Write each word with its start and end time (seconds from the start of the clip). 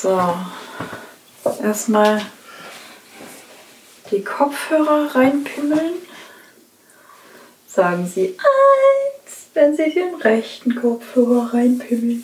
So, 0.00 0.38
erstmal 1.60 2.24
die 4.12 4.22
Kopfhörer 4.22 5.12
reinpimmeln. 5.12 5.94
Sagen 7.66 8.06
Sie 8.06 8.38
eins, 8.38 9.48
wenn 9.54 9.76
Sie 9.76 9.90
den 9.90 10.14
rechten 10.14 10.76
Kopfhörer 10.76 11.52
reinpimmeln. 11.52 12.22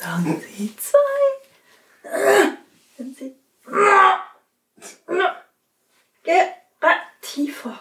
Sagen 0.00 0.42
Sie 0.56 0.74
zwei, 0.78 2.56
wenn 2.96 3.14
Sie. 3.14 3.36
Ja, 6.24 6.48
tiefer. 7.20 7.78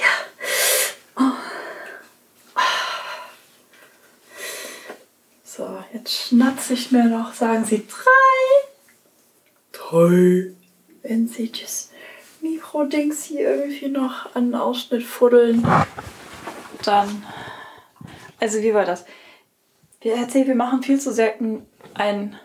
Ja. 0.00 0.28
So, 5.44 5.84
jetzt 5.92 6.32
ich 6.88 6.92
mir 6.92 7.04
noch. 7.04 7.34
Sagen 7.34 7.64
Sie 7.64 7.86
drei. 7.86 8.68
Drei. 9.72 10.52
Wenn 11.02 11.28
Sie 11.28 11.52
das 11.52 11.90
Mikrodings 12.40 13.24
hier 13.24 13.40
irgendwie 13.40 13.88
noch 13.88 14.34
an 14.34 14.46
den 14.46 14.54
Ausschnitt 14.54 15.02
fuddeln, 15.02 15.66
dann. 16.84 17.24
Also, 18.40 18.62
wie 18.62 18.72
war 18.72 18.84
das? 18.84 19.04
Wir 20.00 20.14
erzählen, 20.14 20.46
wir 20.46 20.54
machen 20.54 20.82
viel 20.82 21.00
zu 21.00 21.12
selten 21.12 21.66
einen 21.94 22.36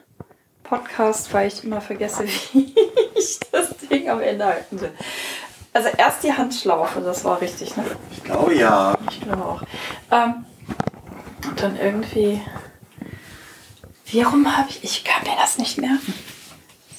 Podcast, 0.64 1.34
weil 1.34 1.48
ich 1.48 1.64
immer 1.64 1.82
vergesse, 1.82 2.26
wie 2.54 2.74
ich 3.16 3.40
das 3.52 3.78
Ding 3.90 4.10
am 4.10 4.22
Ende 4.22 4.46
halten 4.46 4.82
will. 4.82 4.92
Also 5.72 5.90
erst 5.98 6.24
die 6.24 6.34
Handschlaufe, 6.34 7.02
das 7.02 7.24
war 7.26 7.42
richtig, 7.42 7.76
ne? 7.78 7.84
Ich 8.12 8.24
glaube 8.24 8.56
ja. 8.56 8.96
Ich 9.10 9.22
glaube 9.22 9.44
auch. 9.44 9.62
Ähm, 10.12 10.46
und 11.48 11.62
dann 11.62 11.78
irgendwie. 11.78 12.42
Warum 14.12 14.56
habe 14.56 14.70
ich. 14.70 14.84
Ich 14.84 15.04
kann 15.04 15.24
mir 15.24 15.36
das 15.36 15.58
nicht 15.58 15.78
merken. 15.78 16.14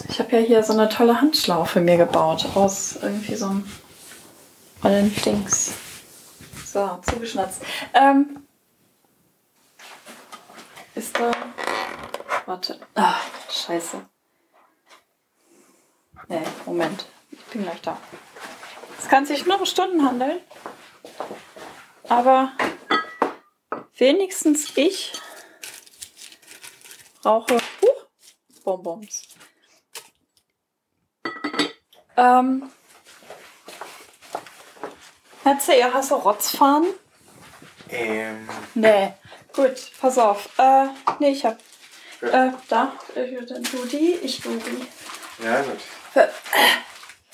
Ich 0.09 0.19
habe 0.19 0.37
ja 0.37 0.43
hier 0.43 0.63
so 0.63 0.73
eine 0.73 0.89
tolle 0.89 1.21
Handschlaufe 1.21 1.81
mir 1.81 1.97
gebaut 1.97 2.47
aus 2.55 2.97
irgendwie 3.01 3.35
so 3.35 3.47
einem 3.47 3.71
ollen 4.83 5.15
Dings. 5.25 5.75
So, 6.65 6.99
zugeschnatzt. 7.03 7.63
Ähm, 7.95 8.45
ist 10.95 11.19
da. 11.19 11.31
Warte. 12.47 12.79
Ah, 12.95 13.17
scheiße. 13.51 14.03
Nee, 16.29 16.43
Moment. 16.67 17.07
Ich 17.31 17.45
bin 17.47 17.63
gleich 17.63 17.81
da. 17.81 17.99
Es 18.99 19.09
kann 19.09 19.27
sich 19.27 19.47
nur 19.47 19.59
um 19.59 19.67
Stunden 19.67 20.05
handeln. 20.07 20.41
Aber 22.09 22.53
wenigstens 23.97 24.77
ich 24.77 25.13
brauche 27.25 27.55
Huch, 27.55 28.07
Bonbons. 28.65 29.23
Ähm, 32.17 32.71
hast 35.95 36.11
du 36.11 36.15
Rotzfahren? 36.17 36.87
Ähm, 37.89 38.49
Nee. 38.75 39.15
Gut, 39.55 39.93
pass 40.01 40.19
auf. 40.19 40.51
Äh, 40.59 40.89
nee, 41.19 41.31
ich 41.31 41.45
hab. 41.45 41.59
Äh, 42.21 42.51
da. 42.69 42.93
Äh, 43.15 43.45
dann 43.47 43.63
du 43.63 43.85
die, 43.87 44.15
ich 44.23 44.43
du 44.43 44.51
die. 44.57 45.45
ja, 45.45 45.63
gut. 45.63 45.79
Das 46.15 46.33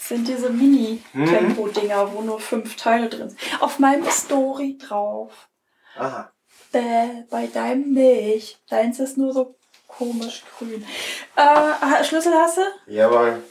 sind 0.09 0.29
diese 0.29 0.51
Mini-Tempo-Dinger, 0.51 2.13
wo 2.13 2.23
nur 2.23 2.41
fünf 2.41 2.77
Teile 2.77 3.09
drin 3.09 3.31
sind. 3.31 3.41
Auf 3.61 3.79
meinem 3.79 4.09
Story 4.11 4.79
drauf. 4.79 5.49
Aha. 5.97 6.33
Bäh, 6.73 7.25
bei 7.31 7.47
deinem 7.49 7.93
nicht. 7.93 8.61
Deins 8.71 9.01
ist 9.01 9.17
nur 9.17 9.33
so 9.33 9.60
komisch 9.97 10.43
grün. 10.59 10.87
Äh, 11.37 12.05
Schlüssel 12.05 12.33
hast 12.35 12.59
du? 12.59 12.63
Jawohl. 12.87 13.43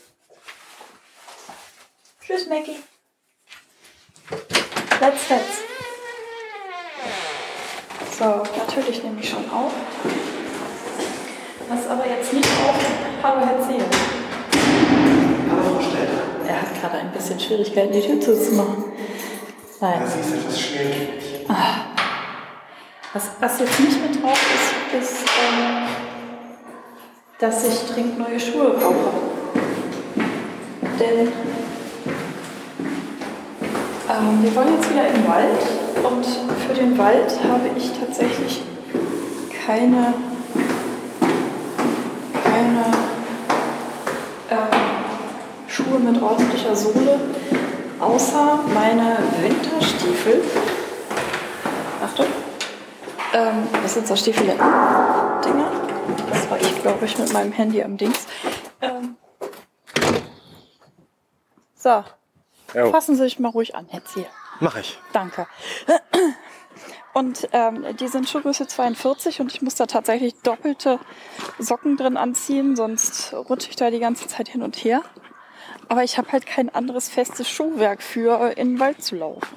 Tschüss, 2.25 2.47
Mackie. 2.47 2.77
Let's, 5.01 5.29
let's. 5.29 5.57
So, 8.17 8.43
natürlich 8.57 9.03
nehme 9.03 9.21
ich 9.21 9.29
schon 9.29 9.49
auf. 9.49 9.71
Was 11.69 11.87
aber 11.87 12.05
jetzt 12.07 12.33
nicht 12.33 12.49
auf. 12.49 12.75
Hallo, 13.23 13.45
Herr 13.45 13.61
Zehe. 13.61 13.85
Hallo, 15.49 15.63
Frau 15.63 15.81
Stelter. 15.81 16.23
Er 16.47 16.61
hat 16.61 16.81
gerade 16.81 16.97
ein 16.97 17.11
bisschen 17.11 17.39
Schwierigkeiten, 17.39 17.93
die 17.93 18.01
Tür 18.01 18.19
zuzumachen. 18.19 18.91
Nein. 19.79 20.01
Das 20.01 20.15
ist 20.15 20.33
etwas 20.33 20.59
schwierig. 20.59 21.45
Was, 23.13 23.31
was 23.39 23.59
jetzt 23.59 23.79
nicht 23.79 24.01
mit 24.01 24.21
drauf 24.21 24.39
ist, 24.53 25.01
ist, 25.01 25.23
ähm, 25.23 25.87
dass 27.39 27.65
ich 27.65 27.93
dringend 27.93 28.19
neue 28.19 28.37
Schuhe 28.37 28.71
brauche. 28.71 29.11
Denn 30.99 31.31
ähm, 34.09 34.43
wir 34.43 34.55
wollen 34.55 34.73
jetzt 34.75 34.91
wieder 34.91 35.03
den 35.03 35.25
Wald 35.25 35.61
und 36.03 36.25
für 36.67 36.73
den 36.73 36.97
Wald 36.97 37.31
habe 37.49 37.69
ich 37.77 37.91
tatsächlich 37.97 38.63
keine, 39.65 40.13
keine 42.43 42.85
ähm, 44.51 44.79
Schuhe 45.67 45.99
mit 45.99 46.21
ordentlicher 46.21 46.75
Sohle, 46.75 47.21
außer 48.01 48.59
meine 48.73 49.17
Winterstiefel. 49.41 50.41
Achtung. 52.03 52.25
Ähm, 53.33 53.67
das 53.81 53.93
sind 53.93 54.07
so 54.07 54.15
Stiefel-Dinger. 54.17 55.08
Glaube 56.89 57.05
ich, 57.05 57.19
mit 57.19 57.31
meinem 57.33 57.51
Handy 57.51 57.83
am 57.83 57.97
Dings. 57.97 58.25
Ähm, 58.81 59.15
so, 61.75 62.03
Jo, 62.73 62.89
fassen 62.89 63.15
Sie 63.15 63.21
sich 63.21 63.37
mal 63.37 63.49
ruhig 63.49 63.75
an, 63.75 63.85
Herr 63.89 64.03
Zier. 64.05 64.25
mach 64.59 64.75
ich. 64.75 64.97
Danke. 65.13 65.45
Und 67.13 67.47
ähm, 67.51 67.85
die 67.99 68.07
sind 68.07 68.27
Schuhgröße 68.27 68.65
42 68.65 69.39
und 69.39 69.53
ich 69.53 69.61
muss 69.61 69.75
da 69.75 69.85
tatsächlich 69.85 70.33
doppelte 70.41 70.97
Socken 71.59 71.95
drin 71.95 72.17
anziehen, 72.17 72.75
sonst 72.75 73.33
rutsche 73.33 73.69
ich 73.69 73.75
da 73.75 73.91
die 73.91 73.99
ganze 73.99 74.27
Zeit 74.27 74.49
hin 74.49 74.63
und 74.63 74.75
her. 74.75 75.03
Aber 75.89 76.03
ich 76.03 76.17
habe 76.17 76.31
halt 76.31 76.47
kein 76.47 76.73
anderes 76.73 77.07
festes 77.07 77.47
Schuhwerk 77.47 78.01
für, 78.01 78.49
äh, 78.49 78.53
in 78.59 78.69
den 78.69 78.79
Wald 78.79 79.03
zu 79.03 79.15
laufen. 79.15 79.47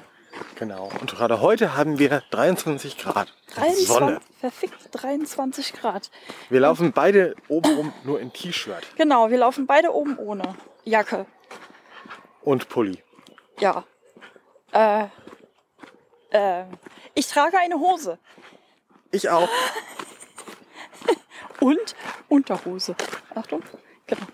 Genau. 0.63 0.89
Und 1.01 1.11
gerade 1.13 1.41
heute 1.41 1.75
haben 1.75 1.99
wir 1.99 2.23
23 2.31 2.97
Grad. 2.97 3.33
23, 3.55 3.85
Sonne. 3.85 4.21
verfickt 4.39 4.87
23 4.93 5.73
Grad. 5.73 6.09
Wir 6.49 6.61
laufen 6.61 6.93
beide 6.93 7.35
obenrum 7.49 7.91
nur 8.05 8.21
in 8.21 8.31
T-Shirt 8.31 8.95
Genau, 8.95 9.29
wir 9.29 9.37
laufen 9.39 9.67
beide 9.67 9.93
oben 9.93 10.17
ohne 10.17 10.55
Jacke. 10.85 11.25
und 12.43 12.69
Pulli. 12.69 13.03
Ja. 13.59 13.83
Äh, 14.71 15.07
äh, 16.29 16.63
ich 17.13 17.27
trage 17.27 17.59
eine 17.59 17.75
Hose 17.75 18.17
Ich 19.11 19.27
auch. 19.29 19.49
und 21.59 21.93
Unterhose. 22.29 22.95
Achtung. 23.35 23.63
Genau. 24.07 24.27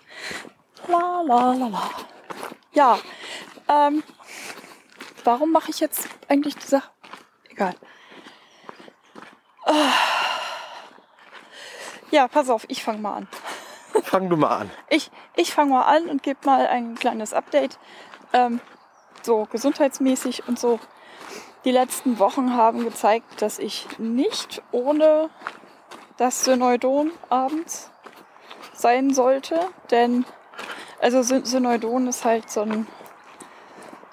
La 0.86 1.22
la 1.26 1.54
la 1.54 1.66
la. 1.66 1.90
Ja. 2.72 2.98
Ähm, 3.68 4.04
warum 5.24 5.52
mache 5.52 5.70
ich 5.70 5.80
jetzt 5.80 6.08
eigentlich 6.28 6.56
die 6.56 6.66
Sache? 6.66 6.90
Egal. 7.48 7.74
Ah. 9.64 9.92
Ja, 12.10 12.26
pass 12.28 12.50
auf, 12.50 12.64
ich 12.68 12.82
fange 12.82 12.98
mal 12.98 13.14
an. 13.14 13.28
Fang 14.02 14.28
du 14.28 14.36
mal 14.36 14.56
an. 14.56 14.70
Ich, 14.88 15.10
ich 15.36 15.52
fange 15.52 15.70
mal 15.70 15.82
an 15.82 16.08
und 16.08 16.22
gebe 16.22 16.40
mal 16.44 16.66
ein 16.66 16.94
kleines 16.96 17.32
Update. 17.32 17.78
Ähm, 18.32 18.60
so 19.22 19.46
gesundheitsmäßig 19.50 20.48
und 20.48 20.58
so. 20.58 20.80
Die 21.64 21.70
letzten 21.72 22.18
Wochen 22.18 22.56
haben 22.56 22.84
gezeigt, 22.84 23.42
dass 23.42 23.58
ich 23.58 23.86
nicht 23.98 24.62
ohne 24.72 25.28
das 26.16 26.44
Synoidon 26.44 27.10
abends 27.28 27.90
sein 28.72 29.12
sollte. 29.12 29.60
Denn, 29.90 30.24
also 31.00 31.20
Syn- 31.22 31.44
Synoidon 31.44 32.06
ist 32.08 32.24
halt 32.24 32.50
so 32.50 32.62
ein 32.62 32.86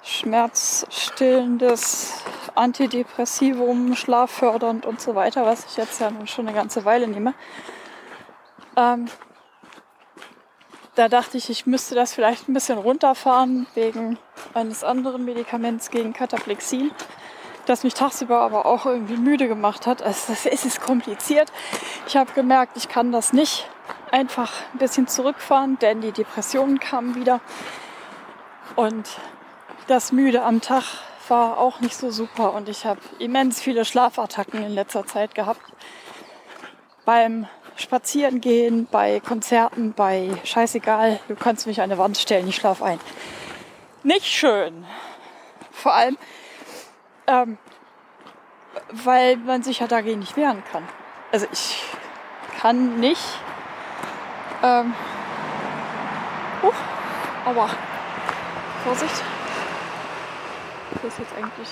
schmerzstillendes 0.02 2.22
Antidepressivum, 2.54 3.94
schlaffördernd 3.94 4.86
und 4.86 5.00
so 5.00 5.14
weiter, 5.14 5.46
was 5.46 5.66
ich 5.66 5.76
jetzt 5.76 6.00
ja 6.00 6.10
nun 6.10 6.26
schon 6.26 6.48
eine 6.48 6.56
ganze 6.56 6.84
Weile 6.84 7.08
nehme. 7.08 7.34
Ähm, 8.76 9.06
da 10.94 11.08
dachte 11.08 11.36
ich, 11.36 11.48
ich 11.48 11.66
müsste 11.66 11.94
das 11.94 12.12
vielleicht 12.12 12.48
ein 12.48 12.54
bisschen 12.54 12.78
runterfahren 12.78 13.66
wegen 13.74 14.18
eines 14.54 14.82
anderen 14.82 15.24
Medikaments 15.24 15.90
gegen 15.90 16.12
Kataplexin, 16.12 16.90
das 17.66 17.84
mich 17.84 17.94
tagsüber 17.94 18.40
aber 18.40 18.66
auch 18.66 18.84
irgendwie 18.84 19.16
müde 19.16 19.46
gemacht 19.46 19.86
hat. 19.86 20.02
Also 20.02 20.32
das 20.32 20.46
es 20.46 20.64
ist 20.64 20.80
kompliziert. 20.80 21.52
Ich 22.08 22.16
habe 22.16 22.32
gemerkt, 22.32 22.76
ich 22.76 22.88
kann 22.88 23.12
das 23.12 23.32
nicht 23.32 23.68
einfach 24.10 24.52
ein 24.72 24.78
bisschen 24.78 25.06
zurückfahren, 25.06 25.78
denn 25.78 26.00
die 26.00 26.12
Depressionen 26.12 26.80
kamen 26.80 27.14
wieder 27.14 27.40
und 28.74 29.08
das 29.88 30.12
müde 30.12 30.42
am 30.42 30.60
Tag 30.60 30.84
war 31.28 31.58
auch 31.58 31.80
nicht 31.80 31.96
so 31.96 32.10
super 32.10 32.52
und 32.52 32.68
ich 32.68 32.84
habe 32.86 33.00
immens 33.18 33.60
viele 33.60 33.84
Schlafattacken 33.84 34.62
in 34.62 34.72
letzter 34.72 35.06
Zeit 35.06 35.34
gehabt 35.34 35.60
beim 37.04 37.46
spazieren 37.76 38.40
gehen, 38.40 38.86
bei 38.90 39.20
Konzerten, 39.20 39.94
bei 39.94 40.30
scheißegal, 40.44 41.20
du 41.28 41.36
kannst 41.36 41.66
mich 41.66 41.80
an 41.80 41.84
eine 41.84 41.96
Wand 41.96 42.18
stellen, 42.18 42.48
ich 42.48 42.56
schlaf 42.56 42.82
ein. 42.82 43.00
Nicht 44.02 44.26
schön. 44.26 44.84
Vor 45.70 45.94
allem, 45.94 46.18
ähm, 47.26 47.56
weil 48.90 49.36
man 49.38 49.62
sich 49.62 49.78
ja 49.78 49.86
dagegen 49.86 50.18
nicht 50.18 50.36
wehren 50.36 50.62
kann. 50.70 50.86
Also 51.32 51.46
ich 51.50 51.82
kann 52.60 53.00
nicht. 53.00 53.22
Ähm, 54.62 54.92
uh, 56.62 57.48
aua. 57.48 57.70
Vorsicht. 58.84 59.37
Das 60.94 61.04
ist 61.04 61.18
jetzt 61.18 61.32
eigentlich. 61.36 61.68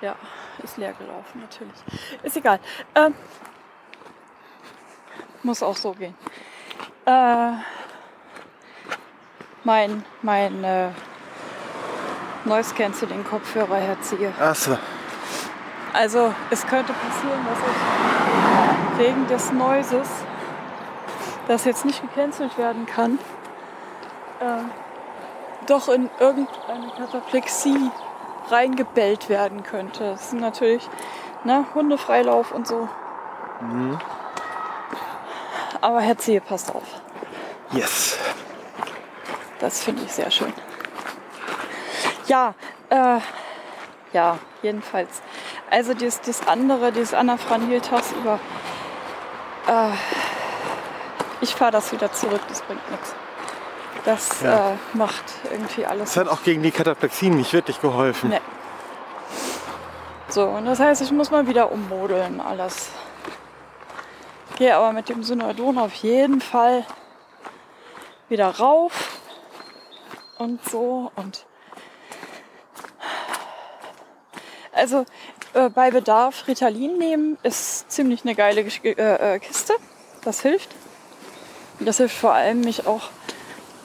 Ja, 0.00 0.16
ist 0.62 0.76
leer 0.76 0.92
gelaufen, 0.92 1.40
natürlich. 1.40 1.82
Ist 2.22 2.36
egal. 2.36 2.60
Ähm, 2.94 3.14
muss 5.42 5.62
auch 5.62 5.76
so 5.76 5.92
gehen. 5.92 6.14
Äh, 7.06 7.52
mein 9.62 10.04
mein 10.22 10.64
äh, 10.64 10.90
Noise 12.44 12.74
Cancelling 12.74 13.24
Kopfhörer 13.24 13.76
herziehe. 13.76 14.32
Achso. 14.38 14.76
Also 15.92 16.34
es 16.50 16.66
könnte 16.66 16.92
passieren, 16.92 17.46
dass 17.48 17.58
ich 17.58 18.98
wegen 18.98 19.26
des 19.26 19.52
Noises, 19.52 20.08
das 21.48 21.64
jetzt 21.64 21.84
nicht 21.84 22.02
gecancelt 22.02 22.56
werden 22.58 22.84
kann, 22.86 23.18
äh, 24.40 24.83
doch 25.66 25.88
in 25.88 26.10
irgendeine 26.18 26.90
Kataplexie 26.96 27.90
reingebellt 28.50 29.28
werden 29.28 29.62
könnte. 29.62 30.12
Das 30.12 30.30
sind 30.30 30.40
natürlich 30.40 30.88
ne, 31.44 31.66
Hundefreilauf 31.74 32.52
und 32.52 32.66
so. 32.66 32.88
Mhm. 33.60 33.98
Aber 35.80 36.00
Herr 36.00 36.18
Zehe, 36.18 36.40
passt 36.40 36.74
auf. 36.74 36.82
Yes. 37.72 38.18
Das 39.58 39.82
finde 39.82 40.02
ich 40.04 40.12
sehr 40.12 40.30
schön. 40.30 40.52
Ja, 42.26 42.54
äh, 42.90 43.18
ja, 44.12 44.38
jedenfalls. 44.62 45.22
Also 45.70 45.94
das, 45.94 46.20
das 46.20 46.46
andere, 46.46 46.92
dieses 46.92 47.14
Anafranil 47.14 47.80
tagsüber, 47.80 48.38
äh, 49.66 49.90
ich 51.40 51.54
fahre 51.54 51.72
das 51.72 51.92
wieder 51.92 52.12
zurück, 52.12 52.40
das 52.48 52.62
bringt 52.62 52.90
nichts. 52.90 53.14
Das 54.04 54.42
Ja. 54.42 54.70
äh, 54.70 54.76
macht 54.92 55.24
irgendwie 55.50 55.86
alles. 55.86 56.14
Das 56.14 56.26
hat 56.26 56.28
auch 56.32 56.42
gegen 56.42 56.62
die 56.62 56.70
Kataplexien 56.70 57.36
nicht 57.36 57.52
wirklich 57.52 57.80
geholfen. 57.80 58.30
Nee. 58.30 58.40
So, 60.28 60.44
und 60.44 60.66
das 60.66 60.80
heißt, 60.80 61.00
ich 61.02 61.10
muss 61.12 61.30
mal 61.30 61.46
wieder 61.46 61.70
ummodeln 61.72 62.40
alles. 62.40 62.88
Gehe 64.56 64.76
aber 64.76 64.92
mit 64.92 65.08
dem 65.08 65.22
Synodon 65.22 65.78
auf 65.78 65.94
jeden 65.94 66.40
Fall 66.40 66.84
wieder 68.28 68.48
rauf 68.48 69.18
und 70.38 70.62
so 70.68 71.10
und 71.16 71.46
also 74.72 75.04
äh, 75.54 75.68
bei 75.70 75.90
Bedarf 75.90 76.46
Ritalin 76.48 76.98
nehmen 76.98 77.38
ist 77.42 77.90
ziemlich 77.90 78.22
eine 78.24 78.34
geile 78.34 78.62
Gesch- 78.62 78.84
äh, 78.84 79.34
äh, 79.34 79.38
Kiste. 79.38 79.74
Das 80.22 80.40
hilft. 80.40 80.70
Und 81.78 81.86
das 81.86 81.98
hilft 81.98 82.16
vor 82.16 82.32
allem, 82.32 82.60
mich 82.62 82.86
auch 82.86 83.10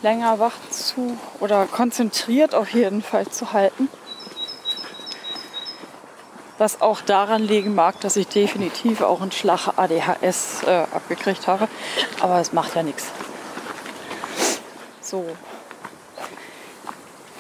länger 0.02 0.40
wach 0.40 0.54
zu 0.70 1.18
oder 1.40 1.66
konzentriert 1.66 2.56
auf 2.56 2.70
jeden 2.70 3.02
Fall 3.02 3.28
zu 3.28 3.54
halten. 3.54 3.90
Was 6.58 6.82
auch 6.82 7.00
daran 7.02 7.42
liegen 7.42 7.74
mag, 7.74 8.00
dass 8.02 8.18
ich 8.18 8.28
definitiv 8.28 9.02
auch 9.02 9.22
einen 9.22 9.32
Schlag 9.32 9.70
ADHS 9.78 10.64
äh, 10.66 10.86
abgekriegt 10.94 11.48
habe. 11.48 11.70
Aber 12.20 12.40
es 12.40 12.52
macht 12.52 12.76
ja 12.76 12.84
nichts. 12.84 13.08
So. 15.02 15.26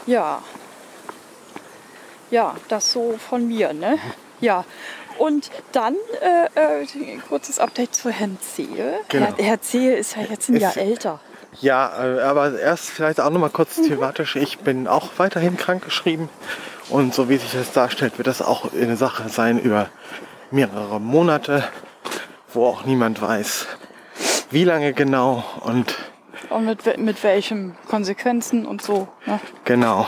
Ja. 0.06 0.42
Ja, 2.32 2.56
das 2.70 2.92
so 2.94 3.18
von 3.18 3.46
mir, 3.48 3.74
ne? 3.74 3.98
Ja. 4.40 4.64
Und 5.18 5.52
dann 5.74 5.96
äh, 6.22 6.46
äh, 6.82 6.88
ein 6.96 7.22
kurzes 7.28 7.60
Update 7.60 7.94
zu 7.94 8.10
Herrn 8.10 8.38
Zehe. 8.40 9.02
Genau. 9.10 9.26
Herr, 9.36 9.46
Herr 9.46 9.62
Zehe 9.62 9.96
ist 9.98 10.16
ja 10.16 10.22
jetzt 10.24 10.48
ein 10.48 10.56
Ist- 10.56 10.62
Jahr 10.62 10.78
älter. 10.78 11.20
Ja, 11.62 11.92
äh, 12.18 12.22
aber 12.22 12.60
erst 12.60 12.90
vielleicht 12.92 13.20
auch 13.20 13.30
noch 13.30 13.40
mal 13.40 13.50
kurz 13.50 13.78
Mhm. 13.78 13.84
thematisch. 13.88 14.36
Ich 14.36 14.60
bin 14.60 14.88
auch 14.88 15.10
weiterhin 15.18 15.58
krankgeschrieben 15.58 16.30
und 16.90 17.14
so 17.14 17.30
wie 17.30 17.38
sich 17.38 17.52
das 17.52 17.72
darstellt, 17.72 18.18
wird 18.18 18.28
das 18.28 18.42
auch 18.42 18.72
eine 18.74 18.96
Sache 18.98 19.30
sein 19.30 19.60
über 19.60 19.90
mehrere 20.52 21.00
Monate, 21.02 21.64
wo 22.54 22.66
auch 22.66 22.86
niemand 22.86 23.22
weiß, 23.22 23.68
wie 24.52 24.64
lange 24.64 24.94
genau 24.94 25.44
und 25.62 25.96
Und 26.50 26.66
mit, 26.66 26.98
mit 26.98 27.24
welchen 27.24 27.76
Konsequenzen 27.88 28.66
und 28.66 28.82
so. 28.82 29.08
Ne? 29.26 29.40
genau. 29.66 30.08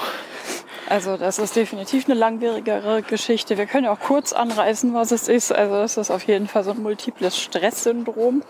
Also 0.90 1.16
das 1.16 1.40
ist 1.40 1.56
definitiv 1.56 2.06
eine 2.06 2.16
langwierigere 2.16 3.02
Geschichte. 3.02 3.58
Wir 3.58 3.66
können 3.66 3.86
ja 3.86 3.94
auch 3.94 4.00
kurz 4.00 4.34
anreißen, 4.34 4.94
was 4.94 5.12
es 5.12 5.30
ist. 5.30 5.54
Also 5.54 5.76
das 5.76 5.96
ist 5.96 6.12
auf 6.12 6.24
jeden 6.24 6.48
Fall 6.50 6.66
so 6.66 6.72
ein 6.72 6.82
multiples 6.82 7.38
Stresssyndrom, 7.40 8.44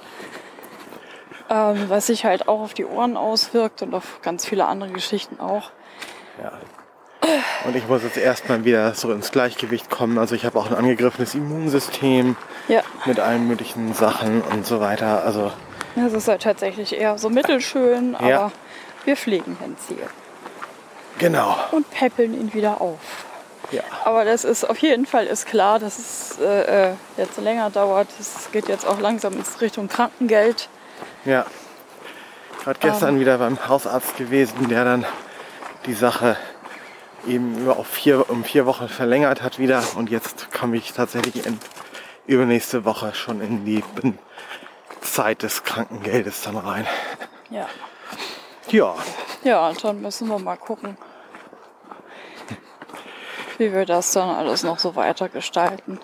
ähm, 1.51 1.89
was 1.89 2.07
sich 2.07 2.25
halt 2.25 2.47
auch 2.47 2.61
auf 2.61 2.73
die 2.73 2.85
Ohren 2.85 3.17
auswirkt 3.17 3.81
und 3.81 3.93
auf 3.93 4.21
ganz 4.21 4.45
viele 4.45 4.65
andere 4.65 4.91
Geschichten 4.91 5.39
auch. 5.39 5.71
Ja. 6.41 6.53
Und 7.65 7.75
ich 7.75 7.87
muss 7.87 8.01
jetzt 8.01 8.17
erstmal 8.17 8.65
wieder 8.65 8.95
so 8.95 9.11
ins 9.11 9.31
Gleichgewicht 9.31 9.91
kommen. 9.91 10.17
Also 10.17 10.33
ich 10.33 10.45
habe 10.45 10.57
auch 10.57 10.71
ein 10.71 10.75
angegriffenes 10.75 11.35
Immunsystem 11.35 12.35
Ja, 12.67 12.81
mit 13.05 13.19
allen 13.19 13.47
möglichen 13.47 13.93
Sachen 13.93 14.41
und 14.41 14.65
so 14.65 14.79
weiter. 14.79 15.23
Also 15.23 15.51
das 15.95 16.13
ist 16.13 16.27
halt 16.27 16.41
tatsächlich 16.41 16.97
eher 16.97 17.17
so 17.17 17.29
mittelschön, 17.29 18.15
aber 18.15 18.27
Ja. 18.29 18.51
wir 19.03 19.15
pflegen 19.17 19.57
Herrn 19.59 19.75
Ziel 19.77 19.99
genau. 21.19 21.55
und 21.71 21.89
peppeln 21.91 22.33
ihn 22.33 22.53
wieder 22.53 22.81
auf. 22.81 22.97
Ja. 23.71 23.83
Aber 24.03 24.25
das 24.25 24.43
ist 24.43 24.67
auf 24.69 24.77
jeden 24.79 25.05
Fall 25.05 25.27
ist 25.27 25.45
klar, 25.45 25.79
dass 25.79 25.99
es 25.99 26.39
äh, 26.39 26.89
äh, 26.89 26.93
jetzt 27.17 27.37
länger 27.37 27.69
dauert. 27.69 28.07
Es 28.19 28.49
geht 28.51 28.67
jetzt 28.67 28.85
auch 28.87 28.99
langsam 28.99 29.33
in 29.33 29.43
Richtung 29.59 29.87
Krankengeld. 29.87 30.69
Ja. 31.25 31.45
Gerade 32.63 32.79
gestern 32.79 33.15
Ähm. 33.15 33.19
wieder 33.19 33.37
beim 33.37 33.67
Hausarzt 33.67 34.17
gewesen, 34.17 34.67
der 34.69 34.85
dann 34.85 35.05
die 35.85 35.93
Sache 35.93 36.37
eben 37.27 37.57
über 37.57 37.77
auf 37.77 37.87
vier, 37.87 38.29
um 38.29 38.43
vier 38.43 38.65
Wochen 38.65 38.87
verlängert 38.87 39.41
hat 39.41 39.59
wieder. 39.59 39.83
Und 39.95 40.09
jetzt 40.09 40.51
komme 40.51 40.77
ich 40.77 40.93
tatsächlich 40.93 41.45
in, 41.45 41.59
übernächste 42.27 42.85
Woche 42.85 43.13
schon 43.13 43.41
in 43.41 43.65
die 43.65 43.83
Zeit 45.01 45.43
des 45.43 45.63
Krankengeldes 45.63 46.41
dann 46.43 46.57
rein. 46.57 46.87
Ja. 47.49 47.67
Ja, 48.69 48.95
Ja, 49.43 49.69
und 49.69 49.83
dann 49.83 50.01
müssen 50.01 50.27
wir 50.29 50.39
mal 50.39 50.55
gucken, 50.55 50.97
wie 53.57 53.73
wir 53.73 53.85
das 53.85 54.11
dann 54.13 54.29
alles 54.29 54.63
noch 54.63 54.79
so 54.79 54.95
weiter 54.95 55.29
gestalten. 55.29 55.99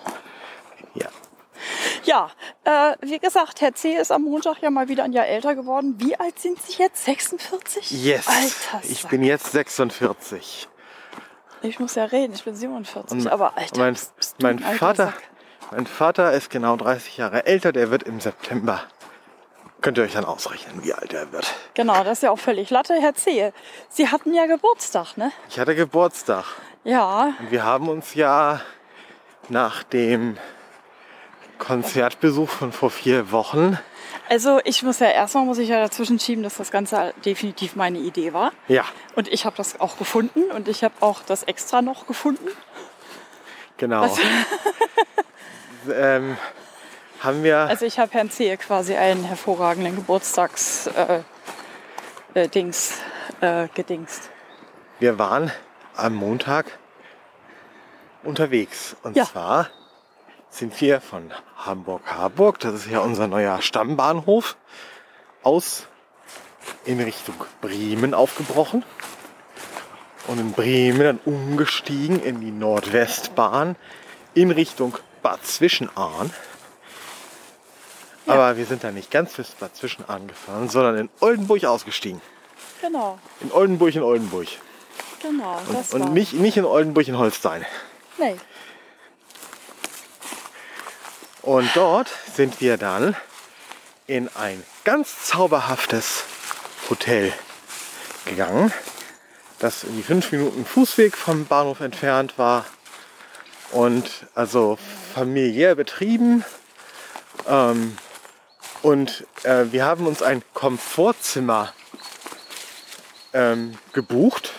Ja. 2.08 2.30
Äh, 2.64 2.96
wie 3.02 3.18
gesagt, 3.18 3.60
Herr 3.60 3.74
C. 3.74 3.92
ist 3.94 4.10
am 4.10 4.22
Montag 4.22 4.60
ja 4.62 4.70
mal 4.70 4.88
wieder 4.88 5.04
ein 5.04 5.12
Jahr 5.12 5.26
älter 5.26 5.54
geworden. 5.54 5.94
Wie 5.98 6.18
alt 6.18 6.38
sind 6.38 6.60
Sie 6.62 6.82
jetzt? 6.82 7.04
46? 7.04 7.90
Yes. 8.04 8.26
Alter, 8.26 8.88
ich 8.88 9.06
bin 9.06 9.22
jetzt 9.22 9.52
46. 9.52 10.68
ich 11.62 11.78
muss 11.78 11.94
ja 11.94 12.04
reden, 12.04 12.34
ich 12.34 12.44
bin 12.44 12.54
47. 12.54 13.12
Und 13.12 13.26
aber 13.28 13.56
Alter, 13.56 13.78
mein, 13.78 13.96
mein 14.40 14.58
Vater, 14.58 15.06
Sack. 15.06 15.22
mein 15.70 15.86
Vater 15.86 16.32
ist 16.32 16.50
genau 16.50 16.76
30 16.76 17.16
Jahre 17.18 17.46
älter, 17.46 17.72
der 17.72 17.90
wird 17.90 18.02
im 18.04 18.20
September. 18.20 18.82
Könnt 19.80 19.96
ihr 19.98 20.04
euch 20.04 20.14
dann 20.14 20.24
ausrechnen, 20.24 20.82
wie 20.82 20.92
alt 20.92 21.12
er 21.12 21.30
wird. 21.30 21.54
Genau, 21.74 22.02
das 22.02 22.18
ist 22.18 22.22
ja 22.22 22.32
auch 22.32 22.38
völlig 22.38 22.68
Latte, 22.70 22.94
Herr 23.00 23.14
C. 23.14 23.52
Sie 23.88 24.08
hatten 24.08 24.34
ja 24.34 24.46
Geburtstag, 24.46 25.16
ne? 25.16 25.30
Ich 25.48 25.60
hatte 25.60 25.76
Geburtstag. 25.76 26.44
Ja, 26.82 27.34
Und 27.38 27.52
wir 27.52 27.62
haben 27.64 27.88
uns 27.88 28.14
ja 28.14 28.60
nach 29.48 29.84
dem 29.84 30.36
Konzertbesuch 31.58 32.48
von 32.48 32.72
vor 32.72 32.90
vier 32.90 33.30
Wochen, 33.32 33.78
also 34.30 34.60
ich 34.64 34.82
muss 34.82 34.98
ja 34.98 35.08
erstmal 35.08 35.44
muss 35.44 35.58
ich 35.58 35.68
ja 35.70 35.80
dazwischen 35.80 36.18
schieben, 36.20 36.42
dass 36.42 36.56
das 36.56 36.70
Ganze 36.70 37.14
definitiv 37.24 37.76
meine 37.76 37.98
Idee 37.98 38.32
war. 38.34 38.52
ja, 38.68 38.84
Und 39.16 39.28
ich 39.28 39.46
habe 39.46 39.56
das 39.56 39.80
auch 39.80 39.96
gefunden 39.98 40.50
und 40.50 40.68
ich 40.68 40.84
habe 40.84 40.94
auch 41.00 41.22
das 41.26 41.42
extra 41.44 41.80
noch 41.82 42.06
gefunden. 42.06 42.46
genau, 43.78 44.14
ähm, 45.92 46.36
haben 47.20 47.42
wir, 47.42 47.58
Also 47.58 47.86
ich 47.86 47.98
habe 47.98 48.12
Herrn 48.12 48.30
Zehe 48.30 48.56
quasi 48.58 48.94
einen 48.96 49.24
hervorragenden 49.24 49.96
Geburtstags 49.96 50.86
äh, 50.88 51.20
äh, 52.34 52.48
Dings 52.48 52.98
äh, 53.40 53.68
gedingst. 53.74 54.30
wir 55.00 55.18
waren 55.18 55.50
am 55.96 56.14
Montag 56.14 56.66
unterwegs. 58.24 58.94
Und 59.02 59.16
Ja. 59.16 59.24
zwar 59.24 59.68
sind 60.50 60.78
wir 60.80 61.00
von 61.00 61.32
Hamburg-Harburg, 61.56 62.58
das 62.60 62.74
ist 62.74 62.86
ja 62.90 63.00
unser 63.00 63.26
neuer 63.26 63.60
Stammbahnhof, 63.62 64.56
aus 65.42 65.86
in 66.84 67.00
Richtung 67.00 67.34
Bremen 67.60 68.14
aufgebrochen. 68.14 68.84
Und 70.26 70.38
in 70.38 70.52
Bremen 70.52 71.00
dann 71.00 71.20
umgestiegen 71.24 72.22
in 72.22 72.40
die 72.40 72.50
Nordwestbahn 72.50 73.76
in 74.34 74.50
Richtung 74.50 74.98
Bad 75.22 75.44
Zwischenahn. 75.46 76.30
Aber 78.26 78.58
wir 78.58 78.66
sind 78.66 78.84
da 78.84 78.90
nicht 78.90 79.10
ganz 79.10 79.32
bis 79.34 79.52
Bad 79.52 79.74
Zwischenahn 79.74 80.28
gefahren, 80.28 80.68
sondern 80.68 80.98
in 80.98 81.08
Oldenburg 81.20 81.64
ausgestiegen. 81.64 82.20
Genau, 82.82 83.18
In 83.40 83.50
Oldenburg 83.52 83.94
in 83.94 84.02
Oldenburg. 84.02 84.48
genau. 85.22 85.58
Und 85.92 86.00
war. 86.00 86.10
nicht, 86.10 86.34
nicht 86.34 86.58
in 86.58 86.64
Oldenburg 86.66 87.08
in 87.08 87.16
Holstein. 87.18 87.64
Nee. 88.18 88.36
Und 91.48 91.70
dort 91.74 92.10
sind 92.36 92.60
wir 92.60 92.76
dann 92.76 93.16
in 94.06 94.28
ein 94.34 94.62
ganz 94.84 95.24
zauberhaftes 95.24 96.24
Hotel 96.90 97.32
gegangen, 98.26 98.70
das 99.58 99.84
irgendwie 99.84 100.02
fünf 100.02 100.30
Minuten 100.30 100.66
Fußweg 100.66 101.16
vom 101.16 101.46
Bahnhof 101.46 101.80
entfernt 101.80 102.36
war 102.36 102.66
und 103.70 104.10
also 104.34 104.76
familiär 105.14 105.74
betrieben. 105.74 106.44
Ähm, 107.48 107.96
und 108.82 109.26
äh, 109.44 109.72
wir 109.72 109.86
haben 109.86 110.06
uns 110.06 110.20
ein 110.20 110.42
Komfortzimmer 110.52 111.72
ähm, 113.32 113.78
gebucht 113.94 114.52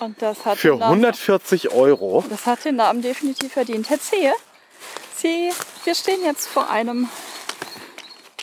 Und 0.00 0.20
das 0.20 0.44
hat 0.44 0.58
für 0.58 0.72
den 0.72 0.80
Namen- 0.80 1.02
140 1.02 1.70
Euro. 1.72 2.22
Das 2.28 2.44
hat 2.44 2.66
den 2.66 2.76
Namen 2.76 3.00
definitiv 3.00 3.54
verdient. 3.54 3.88
Herr 3.88 4.00
Zehe, 4.00 4.34
Sie, 5.26 5.52
wir 5.84 5.94
stehen 5.96 6.22
jetzt 6.24 6.46
vor 6.46 6.70
einem 6.70 7.08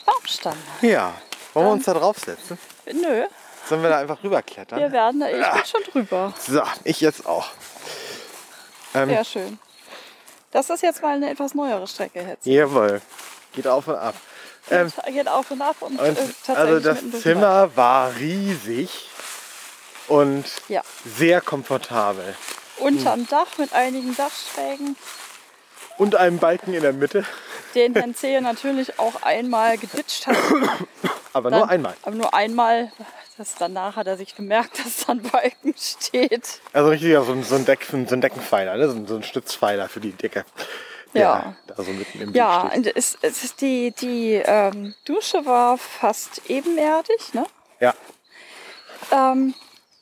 Baumstamm. 0.06 0.58
Ja, 0.82 1.14
wollen 1.54 1.66
wir 1.68 1.72
uns 1.72 1.86
da 1.86 1.94
draufsetzen? 1.94 2.58
Nö, 2.92 3.26
Sollen 3.70 3.82
wir 3.82 3.90
da 3.90 4.00
einfach 4.00 4.22
rüberklettern? 4.22 4.78
wir 4.78 4.92
werden, 4.92 5.22
ich 5.22 5.32
bin 5.54 5.66
schon 5.66 5.84
drüber. 5.90 6.34
So, 6.46 6.62
ich 6.84 7.00
jetzt 7.00 7.26
auch. 7.26 7.48
Ähm, 8.94 9.08
Sehr 9.10 9.24
schön. 9.24 9.60
Das 10.52 10.70
ist 10.70 10.84
jetzt 10.84 11.02
mal 11.02 11.16
eine 11.16 11.30
etwas 11.30 11.54
neuere 11.56 11.88
Strecke 11.88 12.20
jetzt. 12.22 12.46
Jawohl. 12.46 13.02
Geht 13.54 13.66
auf 13.68 13.88
und 13.88 13.96
ab. 13.96 14.16
Ähm, 14.70 14.92
Geht 15.08 15.30
auf 15.30 15.50
und 15.52 15.62
ab 15.62 15.78
und, 15.80 15.98
und 15.98 16.06
äh, 16.06 16.16
tatsächlich 16.46 16.58
also 16.58 16.80
das 17.12 17.22
Zimmer 17.22 17.76
war 17.78 18.14
riesig 18.18 19.10
und 20.10 20.46
Ja. 20.68 20.82
sehr 21.06 21.40
komfortabel. 21.40 22.36
Unterm 22.80 23.26
Dach 23.30 23.58
mit 23.58 23.72
einigen 23.72 24.16
Dachschrägen, 24.18 24.98
Und 25.98 26.16
einem 26.16 26.38
Balken 26.40 26.74
in 26.74 26.82
der 26.82 26.94
Mitte. 26.94 27.24
den 27.76 27.94
Herrn 27.94 28.16
Zehe 28.16 28.42
natürlich 28.42 29.00
auch 29.00 29.22
einmal 29.22 29.78
geditscht 29.78 30.28
hat. 30.28 30.36
Aber 31.34 31.50
Dann- 31.50 31.60
nur 31.60 31.70
einmal. 31.70 31.94
Aber 32.04 32.16
nur 32.16 32.34
einmal. 32.34 32.92
Das 33.38 33.56
danach 33.56 33.96
hat 33.96 34.06
er 34.06 34.16
sich 34.18 34.36
gemerkt, 34.36 34.78
dass 34.86 35.06
da 35.06 35.14
ein 35.14 35.22
Balken 35.24 35.74
steht. 35.78 36.60
Also 36.72 36.90
richtig 36.90 37.14
so 37.26 37.32
ein, 37.32 37.44
so 37.44 37.56
ein, 37.56 37.66
Deck, 37.66 37.88
so 37.90 37.98
ein 37.98 38.22
Deckenpfeiler, 38.22 38.78
ne? 38.78 38.90
so, 38.90 38.96
ein, 38.96 39.08
so 39.08 39.16
ein 39.16 39.24
Stützpfeiler 39.24 39.90
für 39.90 40.00
die 40.00 40.12
Decke. 40.12 40.46
Ja. 41.14 41.56
Da 41.68 41.76
so 41.84 41.92
mitten 41.92 42.22
im 42.22 42.34
Ja, 42.34 42.72
es, 42.96 43.18
es 43.22 43.44
ist 43.44 43.62
die, 43.62 43.92
die 43.92 44.34
ähm, 44.44 44.96
Dusche 45.06 45.46
war 45.46 45.78
fast 45.78 46.50
ebenerdig, 46.50 47.34
ne? 47.34 47.46
Ja. 47.80 47.94
Ähm, 49.12 49.54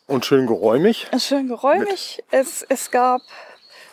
Und 0.07 0.25
schön 0.25 0.47
geräumig. 0.47 1.07
schön 1.17 1.47
geräumig. 1.47 2.23
Es, 2.31 2.63
es 2.69 2.91
gab 2.91 3.21